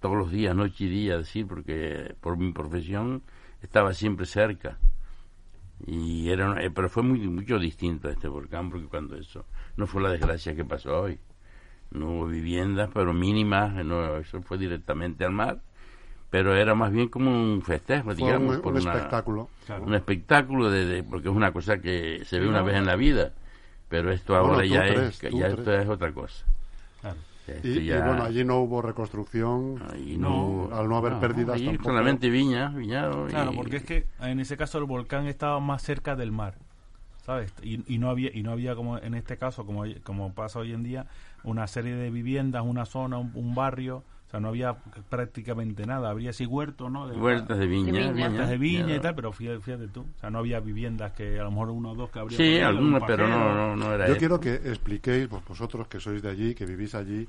todos 0.00 0.16
los 0.16 0.30
días 0.32 0.56
noche 0.56 0.84
y 0.84 0.88
día 0.88 1.18
decir 1.18 1.46
porque 1.46 2.16
por 2.20 2.36
mi 2.36 2.52
profesión 2.52 3.22
estaba 3.62 3.94
siempre 3.94 4.26
cerca 4.26 4.76
y 5.86 6.28
era 6.30 6.50
una- 6.50 6.62
eh, 6.62 6.70
pero 6.70 6.88
fue 6.88 7.02
muy 7.02 7.20
mucho 7.28 7.58
distinto 7.58 8.08
a 8.08 8.12
este 8.12 8.28
volcán 8.28 8.70
porque 8.70 8.86
cuando 8.86 9.16
eso 9.16 9.46
no 9.76 9.86
fue 9.86 10.02
la 10.02 10.10
desgracia 10.10 10.54
que 10.54 10.64
pasó 10.64 11.00
hoy 11.02 11.18
no 11.92 12.10
hubo 12.10 12.26
viviendas 12.26 12.90
pero 12.92 13.12
mínimas 13.12 13.72
no 13.84 14.16
eso 14.16 14.42
fue 14.42 14.58
directamente 14.58 15.24
al 15.24 15.32
mar 15.32 15.60
pero 16.32 16.56
era 16.56 16.74
más 16.74 16.90
bien 16.90 17.08
como 17.08 17.30
un 17.30 17.62
festejo 17.62 18.04
Fue 18.06 18.14
digamos 18.16 18.56
un, 18.56 18.62
por 18.62 18.72
un 18.74 18.80
una- 18.82 18.92
espectáculo. 18.94 19.48
Claro. 19.66 19.84
un 19.84 19.94
espectáculo 19.94 20.70
de, 20.70 20.84
de- 20.86 21.02
porque 21.04 21.28
es 21.28 21.34
una 21.34 21.52
cosa 21.52 21.78
que 21.78 22.22
se 22.24 22.40
ve 22.40 22.48
una 22.48 22.60
no. 22.60 22.64
vez 22.64 22.74
en 22.76 22.86
la 22.86 22.96
vida 22.96 23.32
pero 23.88 24.10
esto 24.10 24.32
Bueno, 24.32 24.54
ahora 24.54 24.66
ya 24.66 24.80
tres, 24.86 25.22
es 25.22 25.30
ya 25.32 25.46
tres. 25.48 25.58
esto 25.58 25.72
es 25.78 25.88
otra 25.88 26.10
cosa 26.12 26.44
Claro. 27.00 27.16
Y, 27.64 27.88
bueno, 27.90 28.22
allí 28.22 28.44
no 28.44 28.60
hubo 28.60 28.80
reconstrucción. 28.82 29.82
no, 30.16 30.70
al 30.72 30.88
no 30.88 30.96
haber 30.96 31.14
pérdidas 31.18 31.56
allí 31.56 31.66
tampoco. 31.66 31.88
solamente 31.90 32.30
viña, 32.30 32.68
viñado. 32.68 33.26
y- 33.26 33.30
Claro, 33.30 33.50
porque 33.54 33.76
es 33.78 33.82
que 33.84 34.06
en 34.20 34.38
ese 34.40 34.56
caso 34.56 34.78
el 34.78 34.84
volcán 34.84 35.26
estaba 35.26 35.58
más 35.60 35.82
cerca 35.82 36.14
del 36.16 36.30
mar, 36.30 36.54
¿sabes? 37.26 37.52
Y, 37.62 37.82
y 37.92 37.98
no 37.98 38.10
había 38.10 38.30
y 38.32 38.42
no 38.44 38.52
había 38.52 38.74
como 38.76 38.96
en 38.96 39.14
este 39.14 39.36
caso 39.36 39.66
como 39.66 39.84
como 40.04 40.32
pasa 40.32 40.60
hoy 40.60 40.72
en 40.72 40.84
día 40.84 41.06
una 41.42 41.66
serie 41.66 41.94
de 41.96 42.10
viviendas, 42.10 42.62
una 42.64 42.86
zona, 42.86 43.18
un, 43.18 43.32
un 43.34 43.54
barrio, 43.56 44.04
sea, 44.32 44.40
no 44.40 44.48
había 44.48 44.74
prácticamente 45.08 45.86
nada, 45.86 46.10
habría 46.10 46.32
sí 46.32 46.44
huertos, 46.46 46.90
¿no? 46.90 47.06
De- 47.06 47.16
Huertas 47.16 47.58
de 47.58 47.66
viña. 47.66 47.92
De 47.92 48.12
viña. 48.12 48.28
huertas 48.28 48.48
de 48.48 48.58
viña 48.58 48.96
y 48.96 49.00
tal, 49.00 49.14
pero 49.14 49.32
fíjate, 49.32 49.60
fíjate 49.60 49.88
tú, 49.88 50.00
o 50.00 50.18
sea, 50.20 50.30
no 50.30 50.38
había 50.38 50.58
viviendas 50.60 51.12
que 51.12 51.38
a 51.38 51.44
lo 51.44 51.50
mejor 51.50 51.70
uno 51.70 51.92
o 51.92 51.94
dos 51.94 52.10
que 52.10 52.18
habría 52.18 52.36
Sí, 52.38 52.58
algunas, 52.58 53.02
un 53.02 53.06
pero 53.06 53.28
no, 53.28 53.54
no, 53.54 53.76
no 53.76 53.94
era 53.94 54.08
Yo 54.08 54.16
quiero 54.16 54.40
que 54.40 54.54
expliquéis, 54.54 55.28
pues 55.28 55.44
vosotros 55.44 55.86
que 55.86 56.00
sois 56.00 56.20
de 56.22 56.30
allí, 56.30 56.54
que 56.54 56.66
vivís 56.66 56.94
allí, 56.94 57.28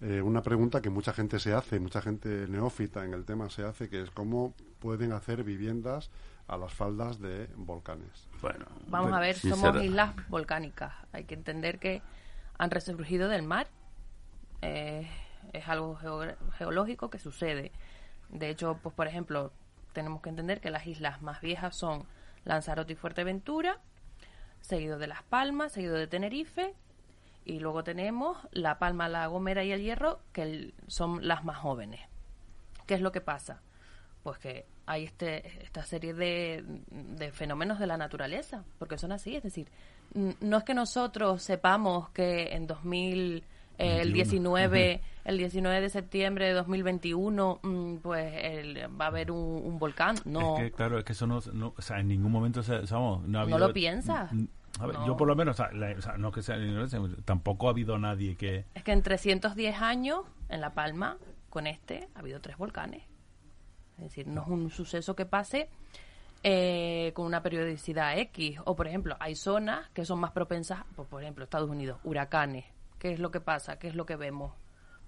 eh, 0.00 0.22
una 0.22 0.42
pregunta 0.42 0.80
que 0.80 0.90
mucha 0.90 1.12
gente 1.12 1.38
se 1.38 1.52
hace, 1.52 1.78
mucha 1.80 2.00
gente 2.00 2.46
neófita 2.48 3.04
en 3.04 3.14
el 3.14 3.24
tema 3.24 3.50
se 3.50 3.64
hace, 3.64 3.88
que 3.88 4.00
es 4.02 4.10
cómo 4.10 4.54
pueden 4.78 5.12
hacer 5.12 5.44
viviendas 5.44 6.10
a 6.46 6.56
las 6.56 6.72
faldas 6.72 7.20
de 7.20 7.48
volcanes. 7.56 8.28
Bueno, 8.42 8.66
Vamos 8.88 9.12
a 9.12 9.20
ver, 9.20 9.34
somos 9.36 9.82
islas 9.82 10.14
volcánicas. 10.28 10.92
Hay 11.12 11.24
que 11.24 11.34
entender 11.34 11.78
que 11.78 12.02
han 12.58 12.70
resurgido 12.70 13.28
del 13.28 13.42
mar. 13.42 13.66
Eh, 14.62 15.08
es 15.54 15.68
algo 15.68 15.96
geo- 15.96 16.36
geológico 16.58 17.10
que 17.10 17.18
sucede. 17.18 17.72
De 18.28 18.50
hecho, 18.50 18.78
pues 18.82 18.94
por 18.94 19.06
ejemplo, 19.06 19.52
tenemos 19.92 20.20
que 20.22 20.28
entender 20.30 20.60
que 20.60 20.70
las 20.70 20.86
islas 20.86 21.22
más 21.22 21.40
viejas 21.40 21.76
son 21.76 22.04
Lanzarote 22.44 22.92
y 22.92 22.96
Fuerteventura, 22.96 23.78
seguido 24.60 24.98
de 24.98 25.06
Las 25.06 25.22
Palmas, 25.22 25.72
seguido 25.72 25.94
de 25.94 26.06
Tenerife, 26.06 26.74
y 27.44 27.60
luego 27.60 27.84
tenemos 27.84 28.38
La 28.52 28.78
Palma, 28.78 29.08
La 29.08 29.26
Gomera 29.26 29.62
y 29.64 29.72
El 29.72 29.82
Hierro, 29.82 30.20
que 30.32 30.72
son 30.86 31.26
las 31.26 31.44
más 31.44 31.58
jóvenes. 31.58 32.00
¿Qué 32.86 32.94
es 32.94 33.00
lo 33.00 33.12
que 33.12 33.20
pasa? 33.20 33.60
Pues 34.22 34.38
que 34.38 34.66
hay 34.86 35.04
este, 35.04 35.62
esta 35.62 35.84
serie 35.84 36.14
de, 36.14 36.64
de 36.90 37.32
fenómenos 37.32 37.78
de 37.78 37.86
la 37.86 37.96
naturaleza, 37.98 38.64
porque 38.78 38.96
son 38.98 39.12
así, 39.12 39.36
es 39.36 39.42
decir, 39.42 39.68
no 40.14 40.56
es 40.58 40.64
que 40.64 40.74
nosotros 40.74 41.42
sepamos 41.42 42.08
que 42.10 42.54
en 42.54 42.66
2000, 42.66 43.44
eh, 43.78 44.00
el 44.02 44.12
19, 44.12 45.00
el 45.24 45.38
19 45.38 45.80
de 45.80 45.88
septiembre 45.88 46.46
de 46.46 46.52
2021, 46.52 47.60
mm, 47.62 47.96
pues 47.96 48.32
el- 48.36 49.00
va 49.00 49.06
a 49.06 49.08
haber 49.08 49.30
un, 49.30 49.38
un 49.64 49.78
volcán, 49.78 50.16
no. 50.24 50.56
Es 50.56 50.64
que, 50.64 50.72
claro, 50.72 50.98
es 50.98 51.04
que 51.04 51.12
eso 51.12 51.26
no, 51.26 51.40
no- 51.52 51.74
o 51.76 51.82
sea, 51.82 51.98
en 52.00 52.08
ningún 52.08 52.30
momento, 52.32 52.62
se, 52.62 52.86
sabemos, 52.86 53.26
no 53.26 53.38
ha 53.38 53.42
habido... 53.42 53.58
lo 53.58 53.72
piensas. 53.72 54.30
A 54.80 54.86
ver, 54.86 54.96
No. 54.98 55.06
yo 55.06 55.16
por 55.16 55.28
lo 55.28 55.36
menos, 55.36 55.58
o 55.60 55.62
sea, 55.64 55.72
la- 55.72 55.96
o 55.96 56.02
sea, 56.02 56.16
no 56.16 56.32
que 56.32 56.42
sea 56.42 56.56
tampoco 57.24 57.68
ha 57.68 57.70
habido 57.70 57.96
nadie 57.98 58.36
que... 58.36 58.64
Es 58.74 58.82
que 58.82 58.92
en 58.92 59.02
310 59.02 59.80
años, 59.80 60.20
en 60.48 60.60
La 60.60 60.74
Palma, 60.74 61.16
con 61.48 61.66
este, 61.68 62.08
ha 62.14 62.18
habido 62.18 62.40
tres 62.40 62.56
volcanes. 62.56 63.02
Es 63.98 64.04
decir, 64.04 64.26
no 64.26 64.42
es 64.42 64.48
un 64.48 64.70
suceso 64.70 65.14
que 65.14 65.24
pase 65.26 65.68
eh, 66.42 67.12
con 67.14 67.26
una 67.26 67.42
periodicidad 67.42 68.18
X. 68.18 68.58
O, 68.64 68.74
por 68.74 68.88
ejemplo, 68.88 69.16
hay 69.20 69.36
zonas 69.36 69.88
que 69.90 70.04
son 70.04 70.18
más 70.18 70.32
propensas, 70.32 70.84
pues, 70.96 71.08
por 71.08 71.22
ejemplo, 71.22 71.44
Estados 71.44 71.70
Unidos, 71.70 71.98
huracanes. 72.04 72.64
¿Qué 73.04 73.12
es 73.12 73.18
lo 73.20 73.30
que 73.30 73.40
pasa? 73.42 73.78
¿Qué 73.78 73.86
es 73.88 73.94
lo 73.94 74.06
que 74.06 74.16
vemos? 74.16 74.54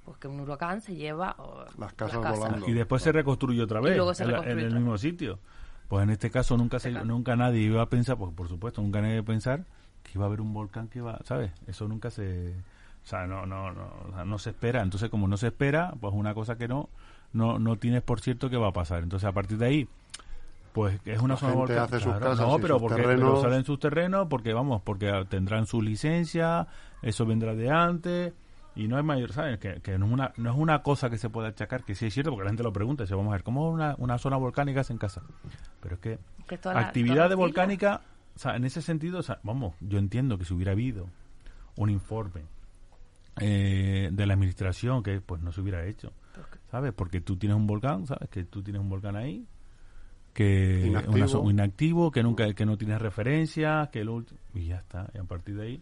Pues 0.04 0.18
que 0.18 0.28
un 0.28 0.38
huracán 0.38 0.82
se 0.82 0.94
lleva 0.94 1.34
oh, 1.38 1.64
Las 1.78 1.94
casas 1.94 2.20
volando. 2.38 2.68
Y 2.68 2.74
después 2.74 3.02
se 3.02 3.10
reconstruye 3.10 3.62
otra 3.62 3.80
vez 3.80 3.96
luego 3.96 4.12
se 4.12 4.24
en, 4.24 4.32
la- 4.32 4.40
en 4.40 4.58
el 4.58 4.74
mismo 4.74 4.98
sitio. 4.98 5.38
Pues 5.88 6.04
en 6.04 6.10
este 6.10 6.30
caso 6.30 6.58
nunca 6.58 6.78
se, 6.78 6.90
Exacto. 6.90 7.08
nunca 7.08 7.36
nadie 7.36 7.60
iba 7.62 7.80
a 7.80 7.88
pensar, 7.88 8.18
porque 8.18 8.36
por 8.36 8.48
supuesto 8.48 8.82
nunca 8.82 9.00
nadie 9.00 9.14
iba 9.14 9.22
a 9.22 9.24
pensar 9.24 9.64
que 10.02 10.10
iba 10.14 10.24
a 10.24 10.28
haber 10.28 10.42
un 10.42 10.52
volcán 10.52 10.88
que 10.88 10.98
iba, 10.98 11.18
¿sabes? 11.24 11.52
Eso 11.66 11.88
nunca 11.88 12.10
se, 12.10 12.50
o 13.02 13.06
sea, 13.06 13.26
no, 13.26 13.46
no, 13.46 13.72
no, 13.72 13.86
o 14.10 14.12
sea, 14.12 14.26
no 14.26 14.38
se 14.38 14.50
espera. 14.50 14.82
Entonces 14.82 15.08
como 15.08 15.26
no 15.26 15.38
se 15.38 15.46
espera, 15.46 15.94
pues 15.98 16.12
una 16.12 16.34
cosa 16.34 16.58
que 16.58 16.68
no, 16.68 16.90
no, 17.32 17.58
no 17.58 17.76
tienes 17.78 18.02
por 18.02 18.20
cierto 18.20 18.50
que 18.50 18.58
va 18.58 18.68
a 18.68 18.72
pasar. 18.74 19.04
Entonces 19.04 19.26
a 19.26 19.32
partir 19.32 19.56
de 19.56 19.64
ahí, 19.68 19.88
pues 20.76 21.00
es 21.06 21.20
una 21.22 21.34
La 21.34 21.40
zona 21.40 21.52
gente 21.54 21.72
volcán- 21.74 21.84
hace 21.84 21.94
sus 22.00 22.04
claro, 22.12 22.20
casas 22.20 22.46
no, 22.46 22.58
y 22.58 22.60
pero 22.60 22.74
sus 22.74 22.82
porque 22.82 22.96
pero 22.96 23.08
terrenos. 23.08 23.40
salen 23.40 23.64
sus 23.64 23.78
terrenos, 23.78 24.26
porque 24.28 24.52
vamos, 24.52 24.82
porque 24.82 25.24
tendrán 25.30 25.64
su 25.66 25.80
licencia, 25.80 26.66
eso 27.00 27.24
vendrá 27.24 27.54
de 27.54 27.70
antes 27.70 28.34
y 28.74 28.86
no 28.86 28.98
es 28.98 29.04
mayor, 29.06 29.32
¿sabes? 29.32 29.58
Que, 29.58 29.80
que 29.80 29.96
no, 29.96 30.04
es 30.04 30.12
una, 30.12 30.32
no 30.36 30.50
es 30.50 30.56
una 30.58 30.82
cosa 30.82 31.08
que 31.08 31.16
se 31.16 31.30
pueda 31.30 31.48
achacar, 31.48 31.82
que 31.82 31.94
sí 31.94 32.04
es 32.06 32.12
cierto, 32.12 32.30
porque 32.30 32.44
la 32.44 32.50
gente 32.50 32.62
lo 32.62 32.74
pregunta, 32.74 33.04
dice, 33.04 33.14
vamos 33.14 33.30
a 33.30 33.36
ver, 33.36 33.42
¿cómo 33.42 33.70
una, 33.70 33.94
una 33.96 34.18
zona 34.18 34.36
volcánica 34.36 34.82
es 34.82 34.90
en 34.90 34.98
casa? 34.98 35.22
Pero 35.80 35.94
es 35.94 36.00
que 36.02 36.18
Que 36.46 36.58
toda 36.58 36.74
la- 36.74 36.82
actividad 36.82 37.30
de 37.30 37.36
volcánica, 37.36 38.02
o 38.34 38.38
sea, 38.38 38.54
en 38.54 38.66
ese 38.66 38.82
sentido, 38.82 39.20
o 39.20 39.22
sea, 39.22 39.38
vamos, 39.42 39.74
yo 39.80 39.98
entiendo 39.98 40.36
que 40.36 40.44
si 40.44 40.52
hubiera 40.52 40.72
habido 40.72 41.06
un 41.76 41.88
informe 41.88 42.42
eh, 43.40 44.08
de 44.12 44.26
la 44.26 44.34
administración 44.34 45.02
que 45.02 45.20
pues 45.20 45.40
no 45.42 45.52
se 45.52 45.60
hubiera 45.60 45.84
hecho, 45.86 46.12
¿sabes? 46.70 46.92
Porque 46.92 47.20
tú 47.20 47.36
tienes 47.36 47.56
un 47.56 47.66
volcán, 47.66 48.06
¿sabes? 48.06 48.28
Que 48.30 48.44
tú 48.44 48.62
tienes 48.62 48.80
un 48.82 48.88
volcán 48.88 49.16
ahí 49.16 49.46
que 50.36 50.84
Inactivo. 50.86 51.14
una 51.16 51.26
zo- 51.26 51.50
inactivo, 51.50 52.10
que 52.10 52.22
nunca 52.22 52.52
que 52.52 52.66
no 52.66 52.76
tienes 52.76 53.00
referencia, 53.00 53.88
que 53.90 54.04
lo 54.04 54.22
y 54.54 54.66
ya 54.66 54.76
está, 54.76 55.08
y 55.14 55.18
a 55.18 55.24
partir 55.24 55.56
de 55.56 55.62
ahí 55.66 55.80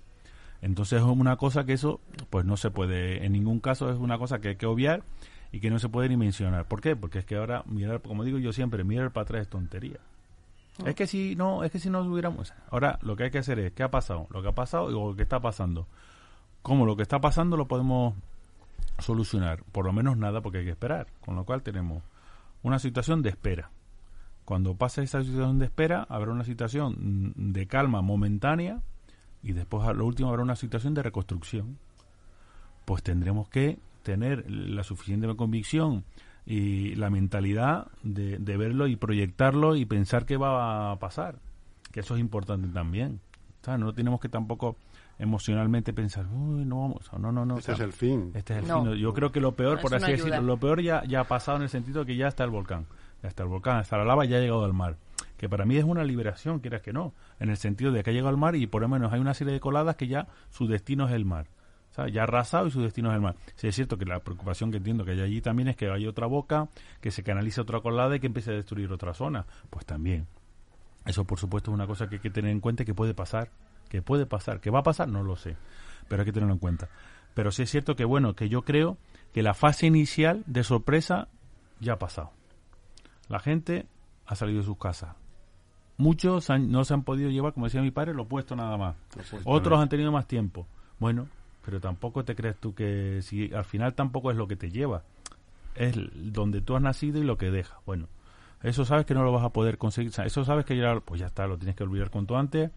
entonces 0.63 1.01
es 1.03 1.05
una 1.07 1.37
cosa 1.37 1.65
que 1.67 1.73
eso 1.73 2.01
pues 2.31 2.45
no 2.47 2.57
se 2.57 2.71
puede 2.71 3.27
en 3.27 3.33
ningún 3.33 3.59
caso 3.59 3.91
es 3.91 3.99
una 3.99 4.17
cosa 4.17 4.39
que 4.39 4.51
hay 4.51 4.57
que 4.57 4.67
obviar 4.67 5.03
y 5.53 5.59
que 5.61 5.71
no 5.71 5.79
se 5.79 5.89
puede 5.89 6.09
ni 6.09 6.17
mencionar. 6.17 6.67
¿Por 6.67 6.81
qué? 6.81 6.97
Porque 6.97 7.19
es 7.19 7.25
que 7.25 7.37
ahora 7.37 7.63
mirar, 7.67 8.01
como 8.01 8.25
digo 8.25 8.39
yo 8.39 8.53
siempre, 8.53 8.83
mirar 8.85 9.13
para 9.13 9.23
atrás 9.25 9.43
es 9.43 9.49
tontería. 9.49 9.99
Es 10.87 10.95
que 10.97 11.07
si 11.07 11.37
no, 11.37 11.63
es 11.65 11.71
que 11.71 11.79
si 11.79 11.91
no 11.91 12.01
hubiéramos 12.01 12.53
ahora 12.71 12.99
lo 13.03 13.15
que 13.17 13.25
hay 13.25 13.31
que 13.31 13.39
hacer 13.39 13.59
es 13.59 13.73
qué 13.73 13.83
ha 13.83 13.91
pasado, 13.91 14.27
lo 14.31 14.41
que 14.43 14.49
ha 14.49 14.53
pasado 14.55 14.89
y 14.91 14.93
lo 14.95 15.15
que 15.15 15.23
está 15.23 15.41
pasando. 15.41 15.87
¿Cómo 16.63 16.87
lo 16.87 16.97
que 16.97 17.03
está 17.03 17.21
pasando 17.21 17.57
lo 17.57 17.67
podemos 17.69 18.15
solucionar? 18.99 19.63
Por 19.73 19.85
lo 19.85 19.93
menos 19.93 20.17
nada 20.17 20.41
porque 20.41 20.59
hay 20.59 20.65
que 20.65 20.71
esperar, 20.71 21.07
con 21.25 21.37
lo 21.37 21.45
cual 21.45 21.63
tenemos 21.63 22.03
una 22.63 22.79
situación 22.79 23.21
de 23.23 23.29
espera. 23.31 23.71
Cuando 24.45 24.75
pase 24.75 25.03
esa 25.03 25.23
situación 25.23 25.59
de 25.59 25.65
espera, 25.67 26.07
habrá 26.09 26.31
una 26.33 26.45
situación 26.45 27.33
de 27.37 27.67
calma 27.67 28.03
momentánea 28.03 28.83
y 29.43 29.53
después 29.53 29.87
a 29.87 29.93
lo 29.93 30.05
último 30.07 30.29
habrá 30.31 30.43
una 30.43 30.57
situación 30.57 30.95
de 30.95 31.03
reconstrucción. 31.03 31.79
Pues 32.85 33.03
tendremos 33.03 33.49
que 33.49 33.79
tener 34.03 34.45
la 34.51 34.85
suficiente 34.85 35.35
convicción 35.37 36.05
y 36.45 36.95
la 36.97 37.09
mentalidad 37.09 37.87
de, 38.03 38.37
de 38.39 38.57
verlo 38.59 38.87
y 38.87 38.97
proyectarlo 38.97 39.77
y 39.77 39.87
pensar 39.87 40.27
qué 40.27 40.37
va 40.37 40.93
a 40.93 40.99
pasar. 40.99 41.37
Que 41.91 42.01
eso 42.01 42.15
es 42.15 42.21
importante 42.21 42.69
también. 42.69 43.21
O 43.63 43.65
sea, 43.65 43.79
no 43.79 43.95
tenemos 43.95 44.21
que 44.21 44.29
tampoco 44.29 44.77
emocionalmente 45.19 45.95
pensar, 45.95 46.27
uy, 46.27 46.67
no 46.67 46.81
vamos, 46.83 47.11
no, 47.19 47.33
no, 47.33 47.47
no. 47.47 47.55
o 47.55 47.59
Este 47.59 47.67
sea, 47.75 47.75
es 47.77 47.81
el 47.81 47.93
fin. 47.93 48.31
este 48.35 48.55
es 48.59 48.63
el 48.63 48.69
No. 48.69 48.85
fin. 48.85 48.95
Yo 48.97 49.15
creo 49.15 49.33
que 49.33 49.41
lo 49.41 49.53
peor, 49.53 49.81
por 49.81 49.95
así 49.95 50.11
decirlo, 50.11 50.43
lo 50.43 50.59
peor 50.59 50.83
ya, 50.83 51.03
ya 51.05 51.21
ha 51.21 51.25
pasado 51.25 51.57
en 51.57 51.63
el 51.63 51.69
sentido 51.71 52.01
de 52.01 52.07
que 52.07 52.17
ya 52.17 52.29
está 52.29 52.45
el 52.45 52.51
volcán. 52.51 52.85
Ya 53.25 53.29
está 53.29 53.43
el 53.43 53.49
volcán, 53.49 53.81
está 53.81 53.97
la 53.97 54.05
lava, 54.05 54.27
ya 54.27 54.37
ha 54.37 54.41
llegado 54.41 54.67
al 54.67 54.75
mar. 54.75 54.99
Que 55.39 55.49
para 55.49 55.65
mí 55.65 55.79
es 55.79 55.85
una 55.85 56.05
liberación, 56.05 56.59
quieras 56.59 56.83
que 56.83 56.93
no. 56.93 57.15
En 57.41 57.49
el 57.49 57.57
sentido 57.57 57.91
de 57.91 58.03
que 58.03 58.11
ha 58.11 58.13
llegado 58.13 58.29
al 58.29 58.37
mar 58.37 58.55
y 58.55 58.67
por 58.67 58.83
lo 58.83 58.89
menos 58.89 59.15
hay 59.15 59.19
una 59.19 59.33
serie 59.33 59.55
de 59.55 59.61
coladas 59.61 59.97
que 59.97 60.09
ya 60.09 60.29
su 60.51 60.67
destino 60.67 61.07
es 61.07 61.15
el 61.15 61.25
mar. 61.25 61.47
O 61.91 61.95
sea, 61.95 62.09
ya 62.09 62.21
ha 62.21 62.25
arrasado 62.25 62.67
y 62.67 62.71
su 62.71 62.83
destino 62.83 63.09
es 63.09 63.15
el 63.15 63.23
mar. 63.23 63.35
Sí, 63.57 63.67
es 63.67 63.75
cierto 63.75 63.97
que 63.97 64.05
la 64.05 64.21
preocupación 64.21 64.71
que 64.71 64.77
entiendo 64.77 65.07
que 65.07 65.13
hay 65.13 65.23
allí 65.23 65.41
también 65.41 65.69
es 65.69 65.77
que 65.77 65.89
hay 65.89 66.07
otra 66.07 66.27
boca, 66.27 66.69
que 67.01 67.11
se 67.11 67.23
canalice 67.23 67.63
otra 67.63 67.81
colada 67.81 68.15
y 68.15 68.21
que 68.21 68.27
empiece 68.27 68.51
a 68.51 68.55
destruir 68.57 68.93
otra 68.93 69.15
zona. 69.15 69.47
Pues 69.71 69.87
también. 69.87 70.27
Eso, 71.07 71.25
por 71.25 71.39
supuesto, 71.39 71.71
es 71.71 71.75
una 71.77 71.87
cosa 71.87 72.07
que 72.11 72.17
hay 72.17 72.21
que 72.21 72.29
tener 72.29 72.51
en 72.51 72.61
cuenta 72.61 72.85
que 72.85 72.93
puede 72.93 73.15
pasar. 73.15 73.49
Que 73.89 74.03
puede 74.03 74.27
pasar. 74.27 74.61
¿Que 74.61 74.69
va 74.69 74.81
a 74.81 74.83
pasar? 74.83 75.09
No 75.09 75.23
lo 75.23 75.37
sé. 75.37 75.57
Pero 76.09 76.21
hay 76.21 76.27
que 76.27 76.33
tenerlo 76.33 76.53
en 76.53 76.61
cuenta. 76.61 76.91
Pero 77.33 77.53
sí 77.53 77.63
es 77.63 77.71
cierto 77.71 77.97
que, 77.97 78.05
bueno, 78.05 78.35
que 78.35 78.51
yo 78.51 78.67
creo 78.67 78.99
que 79.33 79.43
la 79.43 79.55
fase 79.55 79.87
inicial 79.87 80.43
de 80.45 80.63
sorpresa 80.63 81.29
ya 81.81 81.95
ha 81.95 81.99
pasado. 81.99 82.33
La 83.29 83.39
gente 83.39 83.87
ha 84.27 84.35
salido 84.35 84.59
de 84.61 84.65
sus 84.67 84.79
casas. 84.79 85.15
Muchos 85.97 86.51
han- 86.51 86.71
no 86.73 86.85
se 86.85 86.93
han 86.95 87.05
podido 87.05 87.31
llevar, 87.31 87.53
como 87.53 87.67
decía 87.67 87.81
mi 87.83 87.91
padre, 87.91 88.15
lo 88.15 88.23
opuesto 88.25 88.57
nada 88.57 88.77
más. 88.77 88.97
Otros 89.45 89.79
han 89.79 89.89
tenido 89.89 90.11
más 90.13 90.27
tiempo. 90.27 90.67
Bueno, 90.99 91.29
pero 91.65 91.81
tampoco 91.81 92.25
te 92.25 92.35
crees 92.35 92.57
tú 92.57 92.75
que 92.75 93.21
si 93.23 93.53
al 93.55 93.65
final 93.65 93.95
tampoco 93.95 94.31
es 94.31 94.37
lo 94.37 94.49
que 94.49 94.57
te 94.57 94.71
lleva. 94.71 95.03
Es 95.75 95.95
donde 96.33 96.61
tú 96.61 96.77
has 96.77 96.83
nacido 96.83 97.19
y 97.21 97.25
lo 97.25 97.37
que 97.39 97.51
dejas. 97.51 97.79
Bueno, 97.87 98.07
eso 98.63 98.85
sabes 98.85 99.07
que 99.07 99.15
no 99.15 99.23
lo 99.25 99.33
vas 99.33 99.45
a 99.45 99.51
poder 99.51 99.79
conseguir. 99.79 100.13
Eso 100.25 100.45
sabes 100.45 100.65
que 100.65 100.77
ya, 100.77 100.99
pues 101.01 101.21
ya 101.21 101.27
está, 101.27 101.47
lo 101.47 101.57
tienes 101.59 101.77
que 101.77 101.85
olvidar 101.85 102.11
cuanto 102.11 102.37
antes. 102.37 102.71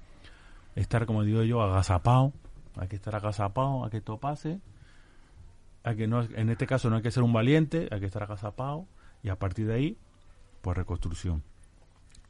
Estar, 0.75 1.05
como 1.07 1.23
digo 1.23 1.41
yo, 1.43 1.61
agazapado. 1.61 2.33
Hay 2.77 2.87
que 2.87 2.95
estar 2.97 3.15
agazapado 3.15 3.83
a 3.83 3.89
que 3.89 3.97
esto 3.97 4.17
pase. 4.17 4.59
Hay 5.83 5.95
que 5.95 6.07
no, 6.07 6.21
en 6.21 6.49
este 6.49 6.67
caso 6.67 6.89
no 6.89 6.97
hay 6.97 7.01
que 7.01 7.11
ser 7.11 7.23
un 7.23 7.33
valiente, 7.33 7.87
hay 7.91 7.99
que 7.99 8.05
estar 8.05 8.21
agazapado. 8.23 8.85
Y 9.23 9.29
a 9.29 9.35
partir 9.37 9.65
de 9.67 9.73
ahí, 9.73 9.97
reconstrucción. 10.73 11.43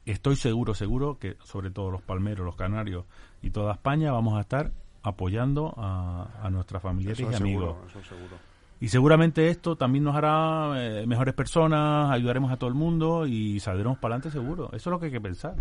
Estoy 0.04 0.36
seguro, 0.36 0.74
seguro 0.74 1.18
que 1.18 1.36
sobre 1.44 1.70
todo 1.70 1.90
los 1.90 2.02
palmeros, 2.02 2.44
los 2.46 2.56
canarios 2.56 3.04
y 3.42 3.50
toda 3.50 3.74
España 3.74 4.12
vamos 4.12 4.38
a 4.38 4.40
estar 4.40 4.72
apoyando 5.02 5.74
a, 5.76 6.28
a 6.42 6.50
nuestros 6.50 6.82
familiares 6.82 7.20
Eso 7.20 7.30
y 7.30 7.34
amigos. 7.34 7.76
seguro, 7.76 7.88
eso 7.88 8.08
seguro. 8.08 8.36
Y 8.80 8.88
seguramente 8.88 9.48
esto 9.48 9.76
también 9.76 10.04
nos 10.04 10.14
hará 10.14 10.72
eh, 10.76 11.04
mejores 11.06 11.34
personas, 11.34 12.12
ayudaremos 12.12 12.52
a 12.52 12.56
todo 12.56 12.68
el 12.68 12.76
mundo 12.76 13.26
y 13.26 13.58
saldremos 13.58 13.98
para 13.98 14.14
adelante 14.14 14.30
seguro. 14.30 14.66
Eso 14.68 14.90
es 14.90 14.92
lo 14.92 15.00
que 15.00 15.06
hay 15.06 15.12
que 15.12 15.20
pensar. 15.20 15.56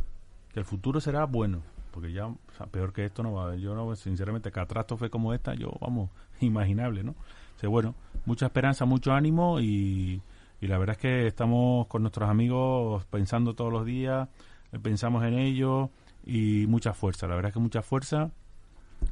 Que 0.53 0.59
el 0.59 0.65
futuro 0.65 1.01
será 1.01 1.25
bueno. 1.25 1.63
porque 1.91 2.11
ya 2.11 2.27
o 2.27 2.37
sea, 2.55 2.67
peor 2.67 2.93
que 2.93 3.05
esto 3.05 3.23
no 3.23 3.33
va 3.33 3.43
a 3.43 3.45
haber. 3.47 3.59
Yo, 3.59 3.73
no, 3.73 3.95
sinceramente, 3.95 4.51
catástrofe 4.51 5.09
como 5.09 5.33
esta, 5.33 5.55
yo, 5.55 5.71
vamos, 5.81 6.11
imaginable, 6.41 7.03
¿no? 7.03 7.11
O 7.11 7.59
sea, 7.59 7.69
bueno, 7.69 7.95
mucha 8.25 8.45
esperanza, 8.45 8.85
mucho 8.85 9.11
ánimo 9.13 9.59
y, 9.59 10.21
y 10.61 10.67
la 10.67 10.77
verdad 10.77 10.95
es 10.95 11.01
que 11.01 11.27
estamos 11.27 11.87
con 11.87 12.01
nuestros 12.03 12.29
amigos 12.29 13.05
pensando 13.05 13.53
todos 13.53 13.71
los 13.71 13.85
días, 13.85 14.27
eh, 14.71 14.79
pensamos 14.79 15.23
en 15.23 15.35
ellos 15.37 15.89
y 16.25 16.65
mucha 16.67 16.93
fuerza, 16.93 17.27
la 17.27 17.35
verdad 17.35 17.49
es 17.49 17.53
que 17.53 17.59
mucha 17.59 17.81
fuerza 17.81 18.31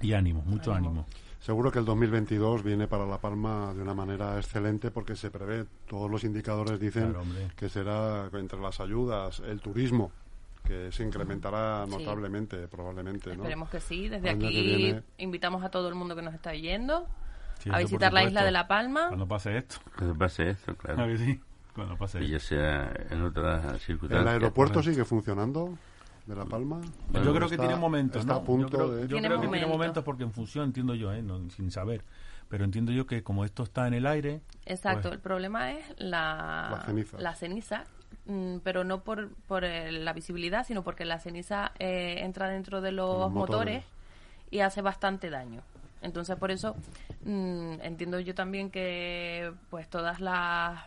y 0.01 0.13
ánimo, 0.13 0.43
mucho 0.45 0.73
ánimo. 0.73 1.05
Seguro 1.39 1.71
que 1.71 1.77
el 1.77 1.86
2022 1.86 2.63
viene 2.63 2.88
para 2.88 3.05
La 3.05 3.19
Palma 3.19 3.71
de 3.75 3.81
una 3.84 3.93
manera 3.93 4.36
excelente 4.38 4.89
porque 4.89 5.15
se 5.15 5.29
prevé, 5.29 5.65
todos 5.88 6.10
los 6.10 6.23
indicadores 6.23 6.79
dicen 6.79 7.12
Claro, 7.12 7.23
que 7.55 7.69
será 7.69 8.29
entre 8.34 8.60
las 8.60 8.79
ayudas, 8.79 9.41
el 9.45 9.62
turismo, 9.62 10.12
que 10.63 10.91
se 10.91 11.03
incrementará 11.03 11.86
Sí. 11.86 11.91
notablemente, 11.91 12.67
probablemente. 12.67 13.29
¿no? 13.29 13.36
Esperemos 13.43 13.69
que 13.69 13.79
sí. 13.79 14.10
Desde 14.10 14.31
Año 14.31 14.47
aquí 14.47 14.95
invitamos 15.19 15.63
a 15.63 15.69
todo 15.69 15.88
el 15.88 15.93
mundo 15.93 16.15
que 16.15 16.23
nos 16.23 16.34
está 16.34 16.55
yendo 16.55 17.05
Sí, 17.60 17.70
a 17.74 17.78
visitar 17.80 18.13
la 18.13 18.24
isla 18.24 18.44
de 18.44 18.52
La 18.52 18.68
Palma. 18.68 19.08
Cuando 19.08 19.28
pase 19.28 19.58
esto. 19.58 19.78
Cuando 19.98 20.15
pase 20.18 20.50
esto, 20.52 20.72
¿A 20.72 20.76
claro. 20.76 21.08
que 21.08 21.18
sí? 21.18 21.41
Cuando 21.74 21.98
pase 21.98 22.20
Que 22.20 22.28
ya 22.28 22.38
esto. 22.38 22.50
sea 22.56 22.94
en 23.10 23.22
otras 23.24 23.89
¿El 23.89 24.28
aeropuerto 24.28 24.82
sigue 24.84 25.04
funcionando 25.06 25.78
de 26.26 26.36
La 26.36 26.46
Palma? 26.46 26.82
Yo 27.13 27.34
creo 27.34 27.50
que 27.50 27.58
tiene 27.58 27.76
momentos, 27.76 28.22
Está 28.22 28.34
¿no? 28.34 28.39
a 28.39 28.44
punto 28.44 28.68
yo 28.70 28.78
creo, 28.78 28.91
de... 28.91 29.02
yo 29.04 29.08
Tiene 29.10 29.28
creo 29.28 29.41
que 29.41 29.48
tiene 29.48 29.65
momentos. 29.68 30.04
porque 30.04 30.24
en 30.24 30.32
función, 30.32 30.65
entiendo 30.65 30.96
yo, 30.96 31.12
¿eh? 31.13 31.22
No, 31.22 31.50
sin 31.50 31.72
saber, 31.72 32.04
pero 32.50 32.63
entiendo 32.65 32.91
yo 32.91 33.06
que 33.08 33.24
como 33.24 33.44
esto 33.46 33.63
está 33.63 33.88
en 33.88 33.94
el 33.96 34.06
aire, 34.06 34.41
Exacto, 34.65 35.04
Pues- 35.04 35.13
el 35.15 35.20
problema 35.20 35.72
es 35.72 35.86
la, 35.98 36.70
La 36.72 36.82
ceniza. 36.86 37.18
la 37.20 37.36
ceniza, 37.36 37.84
mm, 38.28 38.58
pero 38.63 38.84
no 38.84 39.02
por, 39.04 39.30
por 39.48 39.63
eh, 39.65 39.91
la 39.91 40.13
visibilidad, 40.13 40.65
sino 40.65 40.84
porque 40.84 41.04
la 41.06 41.20
ceniza 41.20 41.72
eh, 41.80 42.20
entra 42.24 42.48
dentro 42.50 42.82
de 42.82 42.91
los, 42.91 43.20
Los 43.20 43.32
motores. 43.32 43.84
motores. 43.84 43.84
y 44.52 44.60
hace 44.62 44.82
bastante 44.82 45.30
daño. 45.30 45.62
Entonces, 46.01 46.36
por 46.38 46.51
eso 46.51 46.75
mm, 47.23 47.81
entiendo 47.81 48.19
yo 48.19 48.36
también 48.36 48.69
que 48.69 49.51
pues 49.69 49.89
todas 49.89 50.19
las 50.21 50.79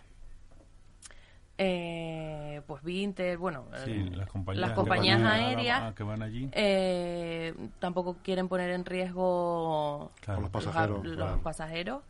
eh, 1.60 2.62
pues 2.68 2.82
Vinter, 2.84 3.36
bueno, 3.36 3.64
sí, 3.84 3.90
eh, 3.90 4.10
las 4.14 4.28
compañías, 4.28 4.68
las 4.68 4.76
compañías 4.76 5.16
que 5.18 5.24
van 5.24 5.32
a- 5.32 5.34
aéreas 5.48 5.94
que 5.94 6.02
van 6.04 6.22
allí, 6.22 6.48
eh, 6.52 7.52
tampoco 7.80 8.16
quieren 8.22 8.46
poner 8.48 8.70
en 8.70 8.84
riesgo 8.84 10.12
claro, 10.20 10.42
los 10.42 10.50
pasajeros, 10.50 11.04
los 11.04 11.16
claro. 11.16 11.40
pasajeros 11.42 12.02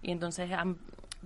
y 0.00 0.10
entonces 0.10 0.50
han- 0.52 0.78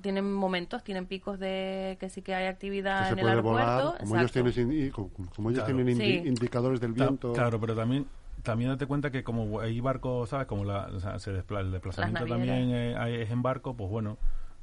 tienen 0.03 0.33
momentos, 0.33 0.83
tienen 0.83 1.07
picos 1.07 1.39
de 1.39 1.97
que 2.01 2.09
sí 2.11 2.21
que 2.23 2.35
hay 2.35 2.47
actividad 2.47 3.13
en 3.13 3.19
el 3.21 3.29
aeropuerto. 3.29 3.91
volar, 3.93 3.99
como 4.01 4.17
ellos, 4.17 4.33
tienen, 4.33 4.91
como, 4.91 5.11
como 5.35 5.51
ellos 5.51 5.63
Claro. 5.65 5.77
tienen 5.77 5.97
indi- 5.99 6.23
Sí. 6.23 6.29
indicadores 6.29 6.81
del 6.81 6.93
viento... 6.93 7.33
Claro, 7.33 7.61
pero 7.61 7.75
también 7.77 8.07
también 8.49 8.71
date 8.71 8.87
cuenta 8.87 9.11
que 9.11 9.23
como 9.23 9.61
hay 9.61 9.81
barcos, 9.81 10.31
¿sabes? 10.31 10.47
Como 10.47 10.65
la, 10.65 10.87
o 10.87 11.01
sea, 11.01 11.19
se 11.19 11.33
despla- 11.33 11.61
el 11.61 11.71
desplazamiento 11.71 12.25
también 12.27 12.71
eh, 12.71 12.97
hay- 12.97 13.15
es 13.17 13.31
en 13.31 13.43
barco, 13.43 13.77
pues 13.77 13.91
bueno, 13.91 14.17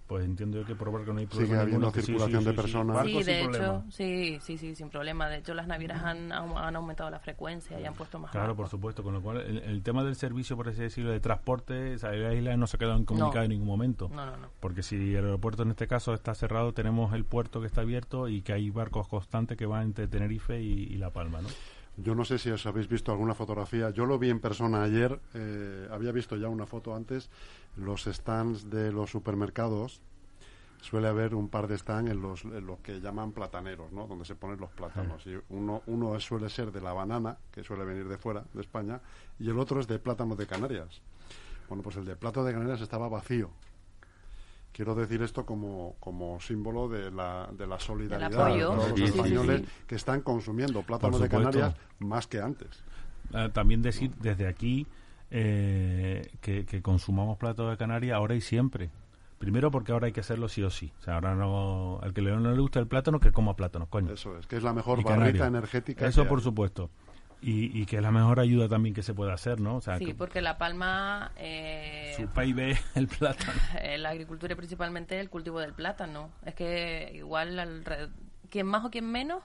pues 0.08 0.24
entiendo 0.26 0.60
yo 0.60 0.66
que 0.66 0.76
por 0.76 0.92
barco 0.92 1.14
no 1.14 1.20
hay 1.20 1.26
Sigue 1.26 1.38
problema 1.46 1.62
habiendo 1.64 1.92
sí, 1.92 2.02
circulación 2.02 2.42
sí, 2.42 2.46
de 2.46 2.52
sí, 2.52 2.56
sí, 2.58 2.62
personas. 2.62 3.06
Sí, 3.06 3.12
sin 3.14 3.26
de 3.26 3.42
problema. 3.44 3.66
hecho, 3.66 3.84
sí, 3.92 4.38
sí, 4.42 4.58
sí, 4.58 4.76
sin 4.76 4.90
problema. 4.90 5.30
De 5.30 5.38
hecho, 5.38 5.54
las 5.56 5.66
navieras 5.68 6.04
han, 6.04 6.32
han, 6.32 6.76
aumentado 6.76 7.10
la 7.10 7.18
frecuencia 7.20 7.80
y 7.80 7.86
han 7.86 7.94
puesto 7.96 8.20
más 8.20 8.30
Claro, 8.32 8.56
por 8.56 8.68
supuesto, 8.70 9.02
con 9.04 9.14
lo 9.16 9.22
cual 9.22 9.38
el, 9.42 9.58
el 9.60 9.82
tema 9.82 10.04
del 10.04 10.16
servicio, 10.16 10.56
por 10.56 10.70
así 10.70 10.82
decirlo, 10.82 11.12
de 11.12 11.20
transporte, 11.20 11.96
o 11.96 11.98
sea, 11.98 12.12
la 12.12 12.34
isla 12.36 12.56
no 12.58 12.68
se 12.68 12.78
ha 12.78 12.80
quedado 12.80 13.00
incomunicada 13.00 13.40
No. 13.40 13.44
en 13.46 13.50
ningún 13.50 13.68
momento. 13.68 14.10
No, 14.14 14.26
no, 14.28 14.38
no. 14.38 14.48
Porque 14.60 14.84
si 14.84 14.96
el 15.16 15.26
aeropuerto 15.26 15.64
en 15.64 15.72
este 15.72 15.88
caso 15.88 16.14
está 16.14 16.36
cerrado, 16.36 16.72
tenemos 16.74 17.14
el 17.14 17.26
puerto 17.26 17.60
que 17.62 17.66
está 17.68 17.82
abierto 17.82 18.28
y 18.28 18.42
que 18.42 18.54
hay 18.54 18.70
barcos 18.70 19.08
constantes 19.08 19.58
que 19.58 19.66
van 19.66 19.84
entre 19.84 20.08
Tenerife 20.08 20.62
y, 20.62 20.72
y 20.84 20.98
La 20.98 21.10
Palma, 21.12 21.42
¿no? 21.42 21.50
Yo 21.98 22.14
no 22.14 22.26
sé 22.26 22.38
si 22.38 22.50
os 22.50 22.66
habéis 22.66 22.90
visto 22.90 23.12
alguna 23.12 23.34
fotografía. 23.34 23.90
Yo 23.90 24.06
lo 24.06 24.20
vi 24.20 24.30
en 24.30 24.40
persona 24.40 24.84
ayer. 24.84 25.20
eh, 25.34 25.88
había 25.92 26.12
visto 26.12 26.36
ya 26.36 26.50
una 26.50 26.66
foto 26.66 26.96
antes. 26.96 27.30
Los 27.78 28.04
stands 28.06 28.70
de 28.70 28.92
los 28.92 29.12
supermercados. 29.12 30.02
Suele 30.82 31.08
haber 31.08 31.34
un 31.34 31.50
par 31.50 31.68
de 31.68 31.78
stands 31.78 32.12
en 32.12 32.22
los, 32.22 32.44
en 32.44 32.68
los 32.68 32.80
que 32.80 33.00
llaman 33.00 33.32
plataneros, 33.32 33.92
¿no? 33.92 34.08
Donde 34.08 34.26
se 34.26 34.36
ponen 34.36 34.60
los 34.60 34.70
plátanos. 34.72 35.26
Y 35.26 35.36
uno, 35.50 35.82
uno 35.88 36.20
suele 36.20 36.50
ser 36.50 36.72
de 36.72 36.82
la 36.82 36.94
banana, 36.94 37.38
que 37.52 37.64
suele 37.64 37.86
venir 37.86 38.08
de 38.08 38.18
fuera, 38.18 38.44
de 38.54 38.62
España, 38.62 39.00
y 39.40 39.50
el 39.50 39.58
otro 39.58 39.80
es 39.80 39.88
de 39.88 39.98
plátano 39.98 40.36
de 40.36 40.46
Canarias. 40.46 41.02
Bueno, 41.68 41.82
pues 41.82 41.96
el 41.96 42.06
de 42.06 42.16
plátano 42.16 42.46
de 42.46 42.54
Canarias 42.54 42.82
estaba 42.82 43.10
vacío. 43.10 43.50
Quiero 44.76 44.94
decir 44.94 45.22
esto 45.22 45.46
como, 45.46 45.96
como 46.02 46.38
símbolo 46.42 46.90
de 46.90 47.10
la, 47.10 47.48
de 47.58 47.66
la 47.66 47.80
solidaridad 47.80 48.30
de 48.50 48.58
los 48.58 48.86
Sí, 48.88 48.92
sí, 48.96 48.96
sí, 48.98 49.04
españoles 49.20 49.62
sí. 49.62 49.68
que 49.88 49.96
están 49.96 50.20
consumiendo 50.20 50.82
plátano 50.84 51.14
Por 51.14 51.22
de. 51.22 51.30
Canarias 51.30 51.76
más 52.00 52.28
que 52.28 52.42
antes. 52.42 52.84
Ah, 53.34 53.48
también 53.54 53.82
decir 53.82 54.12
desde 54.20 54.48
aquí 54.48 54.86
eh, 55.32 56.30
que, 56.42 56.66
que 56.66 56.82
consumamos 56.82 57.38
platos 57.38 57.72
de 57.72 57.78
Canarias 57.78 58.16
ahora 58.18 58.36
y 58.36 58.42
siempre. 58.42 58.90
Primero 59.38 59.72
porque 59.72 59.92
ahora 59.92 60.08
hay 60.08 60.12
que 60.14 60.20
hacerlo 60.22 60.48
sí 60.50 60.62
o 60.64 60.70
sí. 60.70 60.92
O 61.00 61.04
sea, 61.04 61.16
ahora 61.16 61.36
no, 61.36 62.00
al 62.02 62.14
que 62.14 62.22
le- 62.22 62.36
no 62.36 62.52
le 62.54 62.60
gusta 62.60 62.80
el 62.80 62.88
plátano, 62.88 63.20
que 63.20 63.32
coma 63.32 63.56
plátano, 63.56 63.88
coño. 63.88 64.12
Eso 64.14 64.38
es, 64.38 64.46
que 64.48 64.58
es 64.58 64.64
la 64.64 64.74
mejor 64.74 65.04
barrita 65.04 65.48
energética. 65.48 66.06
Eso 66.08 66.26
por 66.28 66.40
hay. 66.40 66.44
supuesto. 66.44 66.90
Y, 67.48 67.80
y 67.80 67.86
que 67.86 67.98
es 67.98 68.02
la 68.02 68.10
mejor 68.12 68.40
ayuda 68.40 68.68
también 68.68 68.96
que 68.96 69.04
se 69.04 69.14
puede 69.14 69.32
hacer, 69.32 69.60
¿no? 69.60 69.76
O 69.76 69.82
sea, 69.82 70.00
Sí, 70.00 70.06
que 70.08 70.16
porque 70.16 70.42
La 70.42 70.58
Palma, 70.58 71.32
eh, 71.38 72.14
su 72.18 72.28
PIB 72.28 72.76
el 72.96 73.08
plátano. 73.08 73.52
eh, 73.82 74.00
la 74.00 74.10
agricultura 74.10 74.54
y 74.54 74.56
principalmente 74.56 75.20
el 75.20 75.30
cultivo 75.30 75.60
del 75.60 75.74
plátano. 75.74 76.30
Es 76.44 76.56
que 76.56 77.12
igual 77.14 77.60
alre- 77.60 78.10
quien 78.50 78.66
más 78.66 78.84
o 78.84 78.90
quien 78.90 79.06
menos 79.12 79.44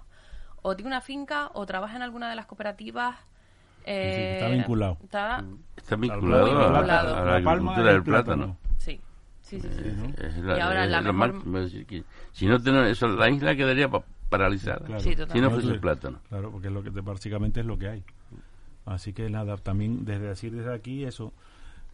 o 0.63 0.75
tiene 0.77 0.89
una 0.89 1.03
finca 1.03 1.51
o 1.53 1.67
trabaja 1.67 1.97
en 1.97 2.03
alguna 2.03 2.31
de 2.31 2.37
las 2.37 2.47
cooperativas. 2.47 3.17
eh, 3.85 4.39
está 4.41 4.49
vinculado. 4.49 4.97
Está, 5.03 5.45
Está 5.77 5.97
Muy 5.99 6.09
vinculado, 6.09 6.45
a, 6.47 6.49
vinculado. 6.49 7.17
a 7.17 7.25
la, 7.25 7.39
La 7.39 7.45
palma 7.45 7.73
agricultura 7.73 7.87
del 7.89 7.97
el 7.97 8.03
plátano. 8.03 8.57
sí, 8.79 8.99
sí, 9.43 9.61
sí. 9.61 9.69
sí, 9.69 9.83
sí. 9.83 10.15
Es 10.25 10.37
la- 10.39 10.57
Y 10.57 10.61
ahora 10.61 10.85
es 10.85 10.91
la 10.91 11.03
mejor- 11.03 11.87
que 11.87 12.05
si 12.33 12.47
no 12.47 12.59
tenemos 12.63 12.89
eso, 12.89 13.09
la 13.09 13.29
isla 13.29 13.55
quedaría 13.57 13.89
pa- 13.91 14.05
paralizada. 14.31 14.87
Claro. 14.87 15.01
Sí, 15.03 15.15
si 15.31 15.41
no 15.41 15.51
fuese 15.51 15.69
el 15.69 15.81
plátano. 15.81 16.21
Claro, 16.29 16.51
porque 16.51 16.69
es 16.69 16.73
lo 16.73 16.83
que 16.83 16.91
básicamente 16.91 17.61
es 17.61 17.67
lo 17.67 17.77
que 17.79 17.89
hay. 17.89 18.05
Así 18.87 19.13
que 19.13 19.29
nada, 19.29 19.57
también 19.59 20.05
desde 20.07 20.29
decir 20.29 20.55
desde 20.55 20.73
aquí 20.75 21.05
eso, 21.05 21.33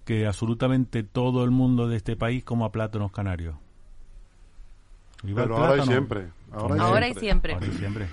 que 0.04 0.26
absolutamente 0.26 1.02
todo 1.02 1.42
el 1.42 1.50
mundo 1.50 1.88
de 1.88 1.96
este 1.96 2.14
país 2.16 2.44
coma 2.44 2.70
plátanos 2.70 3.10
canarios. 3.10 3.56
Viva 5.22 5.42
Pero 5.42 5.56
ahora 5.56 5.82
y 5.82 5.86
siempre. 5.86 6.28
Ahora 6.52 6.76
y 6.76 6.80
Ahora 6.80 7.08
y 7.08 7.14
siempre. 7.14 7.54
Ahora 7.54 7.66
y 7.66 7.72
siempre. 7.72 8.06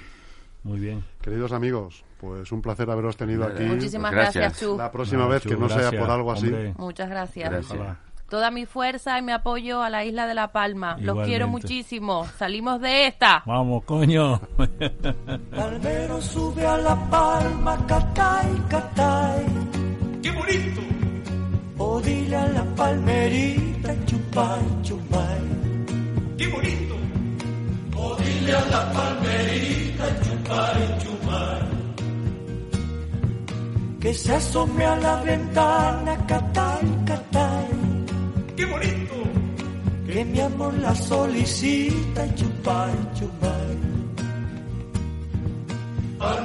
Muy 0.64 0.80
bien. 0.80 1.04
Queridos 1.22 1.52
amigos, 1.52 2.04
pues 2.20 2.52
un 2.52 2.62
placer 2.62 2.90
haberos 2.90 3.18
tenido 3.18 3.44
aquí. 3.44 3.64
Muchísimas 3.64 4.12
Gracias. 4.14 4.36
gracias, 4.36 4.60
Chu. 4.62 4.78
La 4.78 4.92
próxima 4.92 5.24
No, 5.24 5.30
vez 5.30 5.44
Chu, 5.44 5.50
que 5.50 5.56
no 5.58 5.70
sea 5.70 5.92
por 5.92 6.10
algo 6.10 6.32
así. 6.32 6.48
hombre. 6.48 6.74
Muchas 6.78 7.10
gracias. 7.10 7.50
Gracias. 7.52 7.98
Toda 8.34 8.50
mi 8.50 8.66
fuerza 8.66 9.20
y 9.20 9.22
mi 9.22 9.32
apoyo 9.32 9.84
a 9.84 9.92
la 9.92 10.04
isla 10.06 10.26
de 10.26 10.34
La 10.34 10.52
Palma. 10.52 10.98
Los 11.00 11.24
quiero 11.24 11.48
muchísimo. 11.48 12.26
Salimos 12.40 12.82
de 12.82 13.06
esta. 13.06 13.44
Vamos, 13.46 13.84
coño. 13.84 14.42
Palmero 15.56 16.20
sube 16.20 16.66
a 16.66 16.80
la 16.80 16.96
palma, 17.12 17.78
catay, 17.86 18.48
catay. 18.70 19.46
¡Qué 20.24 20.32
bonito! 20.32 20.82
O 21.78 22.02
dile 22.02 22.36
a 22.36 22.48
la 22.48 22.64
palmerita, 22.76 23.94
chupay, 24.08 24.82
chupay. 24.82 25.42
¡Qué 26.36 26.48
bonito! 26.48 26.96
Que 34.02 34.14
se 34.14 34.34
asome 34.34 34.86
a 34.86 34.96
la 34.96 35.16
ventana, 35.22 36.18
catay, 36.26 37.06
catay. 37.06 37.43
¡Qué 38.56 38.66
bonito! 38.66 39.16
Que 40.06 40.26
mi 40.26 40.40
amor 40.40 40.74
la 40.76 40.94
solicita, 40.96 42.36
chupay, 42.36 42.94
chupay. 43.16 43.78
¡A 46.20 46.36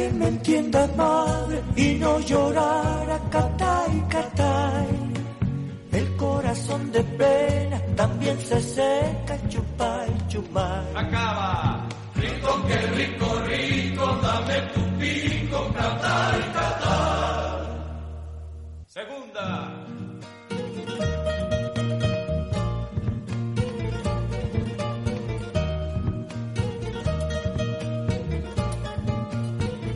que 0.00 0.10
me 0.12 0.28
entiendas 0.28 0.96
madre 0.96 1.62
y 1.76 1.88
no 2.02 2.20
llorar 2.20 3.10
a 3.10 3.18
catay 3.34 3.94
catay 4.08 4.88
el 5.92 6.16
corazón 6.16 6.90
de 6.90 7.02
pena 7.20 7.78
también 7.96 8.38
se 8.40 8.58
seca 8.62 9.36
chupay 9.50 10.10
chupay. 10.28 10.86
Acaba. 10.94 11.86
Rico 12.14 12.52
que 12.68 12.78
rico 12.98 13.28
rico 13.50 14.06
dame 14.22 14.58
tu 14.74 14.82
pico 15.00 15.60
catay 15.78 16.40
catay 16.54 17.29